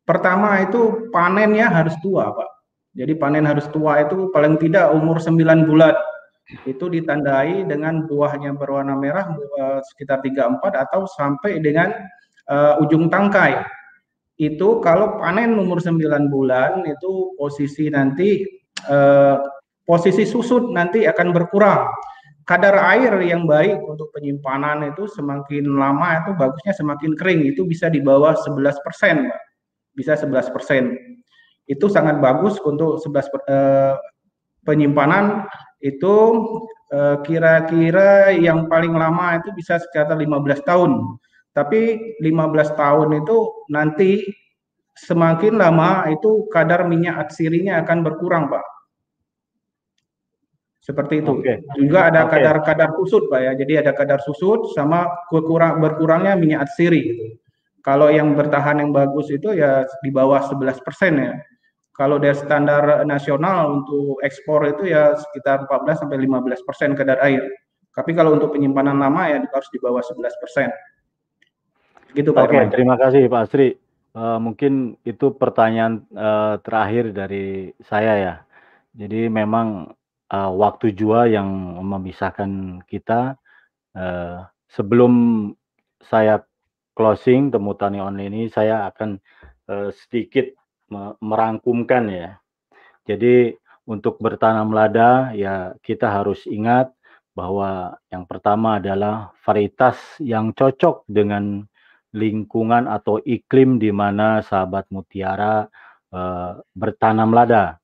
pertama 0.07 0.63
itu 0.63 1.11
panennya 1.11 1.69
harus 1.69 1.93
tua 2.01 2.31
Pak. 2.33 2.49
Jadi 2.97 3.13
panen 3.21 3.45
harus 3.45 3.69
tua 3.69 4.01
itu 4.01 4.33
paling 4.33 4.57
tidak 4.57 4.89
umur 4.97 5.21
9 5.21 5.69
bulan. 5.69 5.93
Itu 6.65 6.89
ditandai 6.89 7.69
dengan 7.69 8.09
buahnya 8.09 8.57
berwarna 8.57 8.97
merah 8.97 9.37
uh, 9.37 9.85
sekitar 9.93 10.25
3 10.25 10.63
4 10.63 10.85
atau 10.89 11.05
sampai 11.05 11.61
dengan 11.61 11.93
uh, 12.49 12.81
ujung 12.81 13.13
tangkai. 13.13 13.61
Itu 14.41 14.81
kalau 14.81 15.21
panen 15.21 15.61
umur 15.61 15.83
9 15.83 16.01
bulan 16.33 16.89
itu 16.89 17.37
posisi 17.37 17.93
nanti 17.93 18.49
uh, 18.89 19.45
posisi 19.85 20.25
susut 20.25 20.73
nanti 20.73 21.05
akan 21.05 21.37
berkurang 21.37 21.93
kadar 22.47 22.79
air 22.95 23.11
yang 23.27 23.45
baik 23.45 23.83
untuk 23.83 24.15
penyimpanan 24.15 24.87
itu 24.95 25.11
semakin 25.11 25.67
lama 25.67 26.23
itu 26.23 26.31
bagusnya 26.39 26.73
semakin 26.79 27.19
kering 27.19 27.43
itu 27.43 27.67
bisa 27.67 27.91
di 27.91 27.99
bawah 27.99 28.39
11 28.39 28.87
persen 28.87 29.27
bisa 29.97 30.15
11 30.15 30.53
persen 30.53 30.95
itu 31.67 31.91
sangat 31.91 32.23
bagus 32.23 32.61
untuk 32.63 33.03
11 33.03 33.33
per, 33.33 33.41
eh, 33.49 33.95
penyimpanan 34.63 35.49
itu 35.83 36.15
eh, 36.93 37.17
kira-kira 37.27 38.31
eh, 38.31 38.45
yang 38.45 38.71
paling 38.71 38.95
lama 38.95 39.41
itu 39.43 39.51
bisa 39.57 39.81
sekitar 39.81 40.15
15 40.15 40.63
tahun 40.63 41.19
tapi 41.57 42.15
15 42.21 42.77
tahun 42.77 43.09
itu 43.25 43.37
nanti 43.73 44.23
semakin 44.95 45.57
lama 45.57 46.07
itu 46.13 46.47
kadar 46.53 46.85
minyak 46.85 47.27
atsirinya 47.27 47.81
akan 47.83 48.05
berkurang 48.05 48.53
Pak 48.53 48.77
seperti 50.87 51.19
itu. 51.19 51.43
Okay. 51.43 51.67
Juga 51.83 52.07
ada 52.07 52.31
kadar-kadar 52.31 52.95
okay. 52.95 52.99
susut 53.03 53.27
Pak 53.27 53.41
ya. 53.43 53.53
Jadi 53.59 53.73
ada 53.83 53.91
kadar 53.91 54.23
susut 54.23 54.71
sama 54.71 55.11
kurang 55.27 55.83
berkurangnya 55.83 56.39
minyak 56.39 56.71
atsiri 56.71 57.03
gitu. 57.03 57.25
Kalau 57.87 58.11
yang 58.11 58.35
bertahan 58.35 58.83
yang 58.83 58.91
bagus 58.91 59.31
itu 59.31 59.55
ya 59.55 59.87
di 60.03 60.11
bawah 60.11 60.43
11% 60.43 60.83
ya. 61.23 61.39
Kalau 61.95 62.19
dari 62.19 62.35
standar 62.35 63.07
nasional 63.07 63.79
untuk 63.79 64.19
ekspor 64.27 64.67
itu 64.67 64.91
ya 64.91 65.15
sekitar 65.15 65.71
14 65.71 66.03
sampai 66.03 66.19
15% 66.19 66.99
kadar 66.99 67.23
air. 67.23 67.47
Tapi 67.95 68.11
kalau 68.11 68.35
untuk 68.35 68.59
penyimpanan 68.59 68.99
lama 68.99 69.31
ya 69.31 69.39
harus 69.39 69.71
di 69.71 69.79
bawah 69.79 70.03
11%. 70.03 70.19
Gitu 72.13 72.35
Pak. 72.35 72.51
Oke, 72.51 72.59
okay, 72.59 72.75
terima 72.75 72.99
kasih 72.99 73.31
Pak 73.31 73.43
Asri. 73.47 73.79
Uh, 74.19 74.43
mungkin 74.43 74.99
itu 75.07 75.31
pertanyaan 75.39 76.03
uh, 76.11 76.59
terakhir 76.67 77.15
dari 77.15 77.71
saya 77.87 78.13
ya. 78.19 78.35
Jadi 78.99 79.31
memang 79.31 79.95
uh, 80.35 80.51
waktu 80.59 80.91
jua 80.91 81.31
yang 81.31 81.47
memisahkan 81.87 82.83
kita. 82.91 83.39
Uh, 83.97 84.45
sebelum 84.69 85.55
saya 86.05 86.45
closing 86.97 87.53
temu 87.53 87.77
tani 87.77 88.01
online 88.01 88.33
ini, 88.33 88.43
saya 88.49 88.89
akan 88.89 89.21
uh, 89.69 89.93
sedikit 89.93 90.49
merangkumkan 91.21 92.09
ya. 92.09 92.31
Jadi 93.07 93.55
untuk 93.87 94.19
bertanam 94.19 94.75
lada 94.75 95.31
ya 95.35 95.75
kita 95.83 96.11
harus 96.11 96.43
ingat 96.47 96.91
bahwa 97.37 97.95
yang 98.09 98.25
pertama 98.25 98.81
adalah 98.81 99.31
varietas 99.45 99.99
yang 100.19 100.57
cocok 100.57 101.05
dengan 101.07 101.63
lingkungan 102.17 102.89
atau 102.89 103.21
iklim 103.23 103.77
di 103.77 103.93
mana 103.93 104.41
sahabat 104.41 104.89
mutiara 104.89 105.69
uh, 106.17 106.59
bertanam 106.73 107.31
lada. 107.31 107.77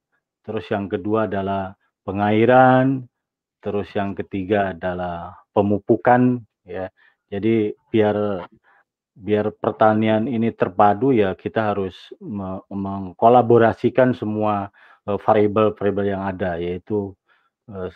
Terus 0.43 0.67
yang 0.73 0.89
kedua 0.89 1.29
adalah 1.29 1.77
pengairan, 2.03 3.07
terus 3.63 3.93
yang 3.95 4.17
ketiga 4.17 4.73
adalah 4.75 5.37
pemupukan 5.53 6.41
ya. 6.65 6.89
Jadi 7.29 7.77
biar 7.93 8.49
biar 9.13 9.53
pertanian 9.53 10.25
ini 10.25 10.51
terpadu 10.57 11.13
ya 11.13 11.37
kita 11.37 11.75
harus 11.75 11.95
me 12.21 12.65
mengkolaborasikan 12.73 14.17
semua 14.17 14.73
uh, 15.05 15.19
variabel-variabel 15.21 16.07
yang 16.17 16.23
ada 16.25 16.57
yaitu 16.57 17.13
uh, 17.69 17.93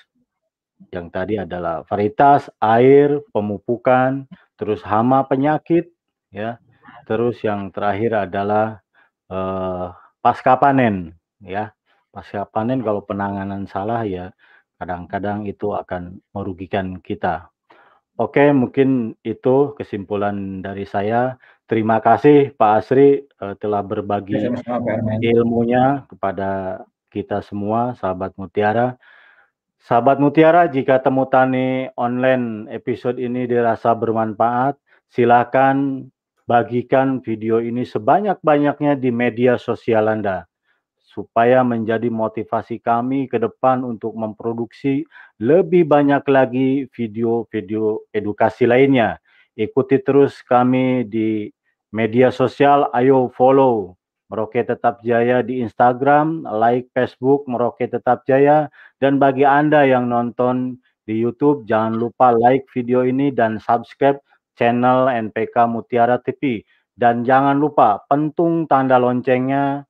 yang 0.92 1.09
tadi 1.09 1.40
adalah 1.40 1.88
varietas, 1.88 2.52
air, 2.61 3.24
pemupukan, 3.33 4.29
terus 4.61 4.85
hama 4.85 5.24
penyakit 5.24 5.88
ya. 6.29 6.61
Terus 7.09 7.40
yang 7.40 7.72
terakhir 7.72 8.29
adalah 8.29 8.85
uh, 9.33 9.94
pasca 10.20 10.59
panen 10.59 11.14
ya 11.40 11.70
pasca 12.11 12.48
panen 12.48 12.81
kalau 12.81 13.05
penanganan 13.05 13.68
salah 13.68 14.02
ya 14.09 14.33
kadang-kadang 14.81 15.44
itu 15.48 15.72
akan 15.72 16.20
merugikan 16.33 17.00
kita. 17.00 17.52
Oke, 18.16 18.48
mungkin 18.48 19.12
itu 19.20 19.76
kesimpulan 19.76 20.64
dari 20.64 20.88
saya. 20.88 21.37
Terima 21.68 22.00
kasih 22.00 22.57
Pak 22.57 22.72
Asri 22.81 23.29
uh, 23.44 23.52
telah 23.61 23.85
berbagi 23.85 24.40
ya, 24.40 24.57
ilmunya 25.20 26.09
kepada 26.09 26.81
kita 27.12 27.44
semua, 27.44 27.92
sahabat 28.00 28.33
Mutiara. 28.40 28.96
Sahabat 29.76 30.16
Mutiara, 30.16 30.64
jika 30.64 30.96
temu 31.05 31.29
tani 31.29 31.92
online 31.92 32.72
episode 32.72 33.20
ini 33.20 33.44
dirasa 33.44 33.92
bermanfaat, 33.92 34.81
silakan 35.12 36.09
bagikan 36.48 37.20
video 37.20 37.61
ini 37.61 37.85
sebanyak-banyaknya 37.85 38.96
di 38.96 39.12
media 39.12 39.61
sosial 39.61 40.09
Anda 40.09 40.48
supaya 41.16 41.64
menjadi 41.64 42.12
motivasi 42.12 42.76
kami 42.85 43.24
ke 43.24 43.40
depan 43.40 43.81
untuk 43.88 44.12
memproduksi 44.12 45.09
lebih 45.40 45.88
banyak 45.88 46.20
lagi 46.29 46.85
video-video 46.92 48.05
edukasi 48.12 48.68
lainnya. 48.68 49.16
Ikuti 49.57 49.96
terus 50.05 50.44
kami 50.44 51.09
di 51.09 51.48
media 51.88 52.29
sosial, 52.29 52.92
ayo 52.92 53.33
follow 53.33 53.96
Merauke 54.29 54.61
Tetap 54.61 55.00
Jaya 55.00 55.40
di 55.40 55.64
Instagram, 55.64 56.44
like 56.44 56.92
Facebook 56.92 57.48
Merauke 57.48 57.88
Tetap 57.88 58.29
Jaya, 58.29 58.68
dan 59.00 59.16
bagi 59.16 59.48
Anda 59.48 59.88
yang 59.88 60.12
nonton 60.12 60.76
di 61.09 61.16
YouTube, 61.16 61.64
jangan 61.64 61.96
lupa 61.96 62.37
like 62.37 62.68
video 62.76 63.07
ini 63.07 63.33
dan 63.33 63.57
subscribe 63.57 64.20
channel 64.59 65.09
NPK 65.09 65.64
Mutiara 65.70 66.20
TV. 66.20 66.61
Dan 66.96 67.24
jangan 67.24 67.61
lupa 67.61 68.05
pentung 68.09 68.64
tanda 68.68 68.96
loncengnya 68.96 69.85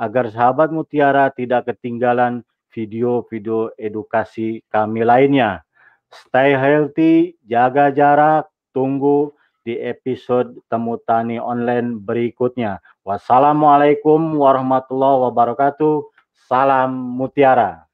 agar 0.00 0.32
sahabat 0.32 0.72
Mutiara 0.72 1.28
tidak 1.28 1.68
ketinggalan 1.68 2.40
video-video 2.72 3.68
edukasi 3.76 4.64
kami 4.72 5.04
lainnya. 5.04 5.60
Stay 6.08 6.56
healthy, 6.56 7.36
jaga 7.44 7.92
jarak, 7.92 8.48
tunggu 8.72 9.36
di 9.60 9.76
episode 9.76 10.56
Temu 10.72 10.96
Tani 11.04 11.36
Online 11.36 12.00
berikutnya. 12.00 12.80
Wassalamualaikum 13.04 14.40
warahmatullahi 14.40 15.28
wabarakatuh. 15.28 16.08
Salam 16.48 16.96
Mutiara. 16.96 17.89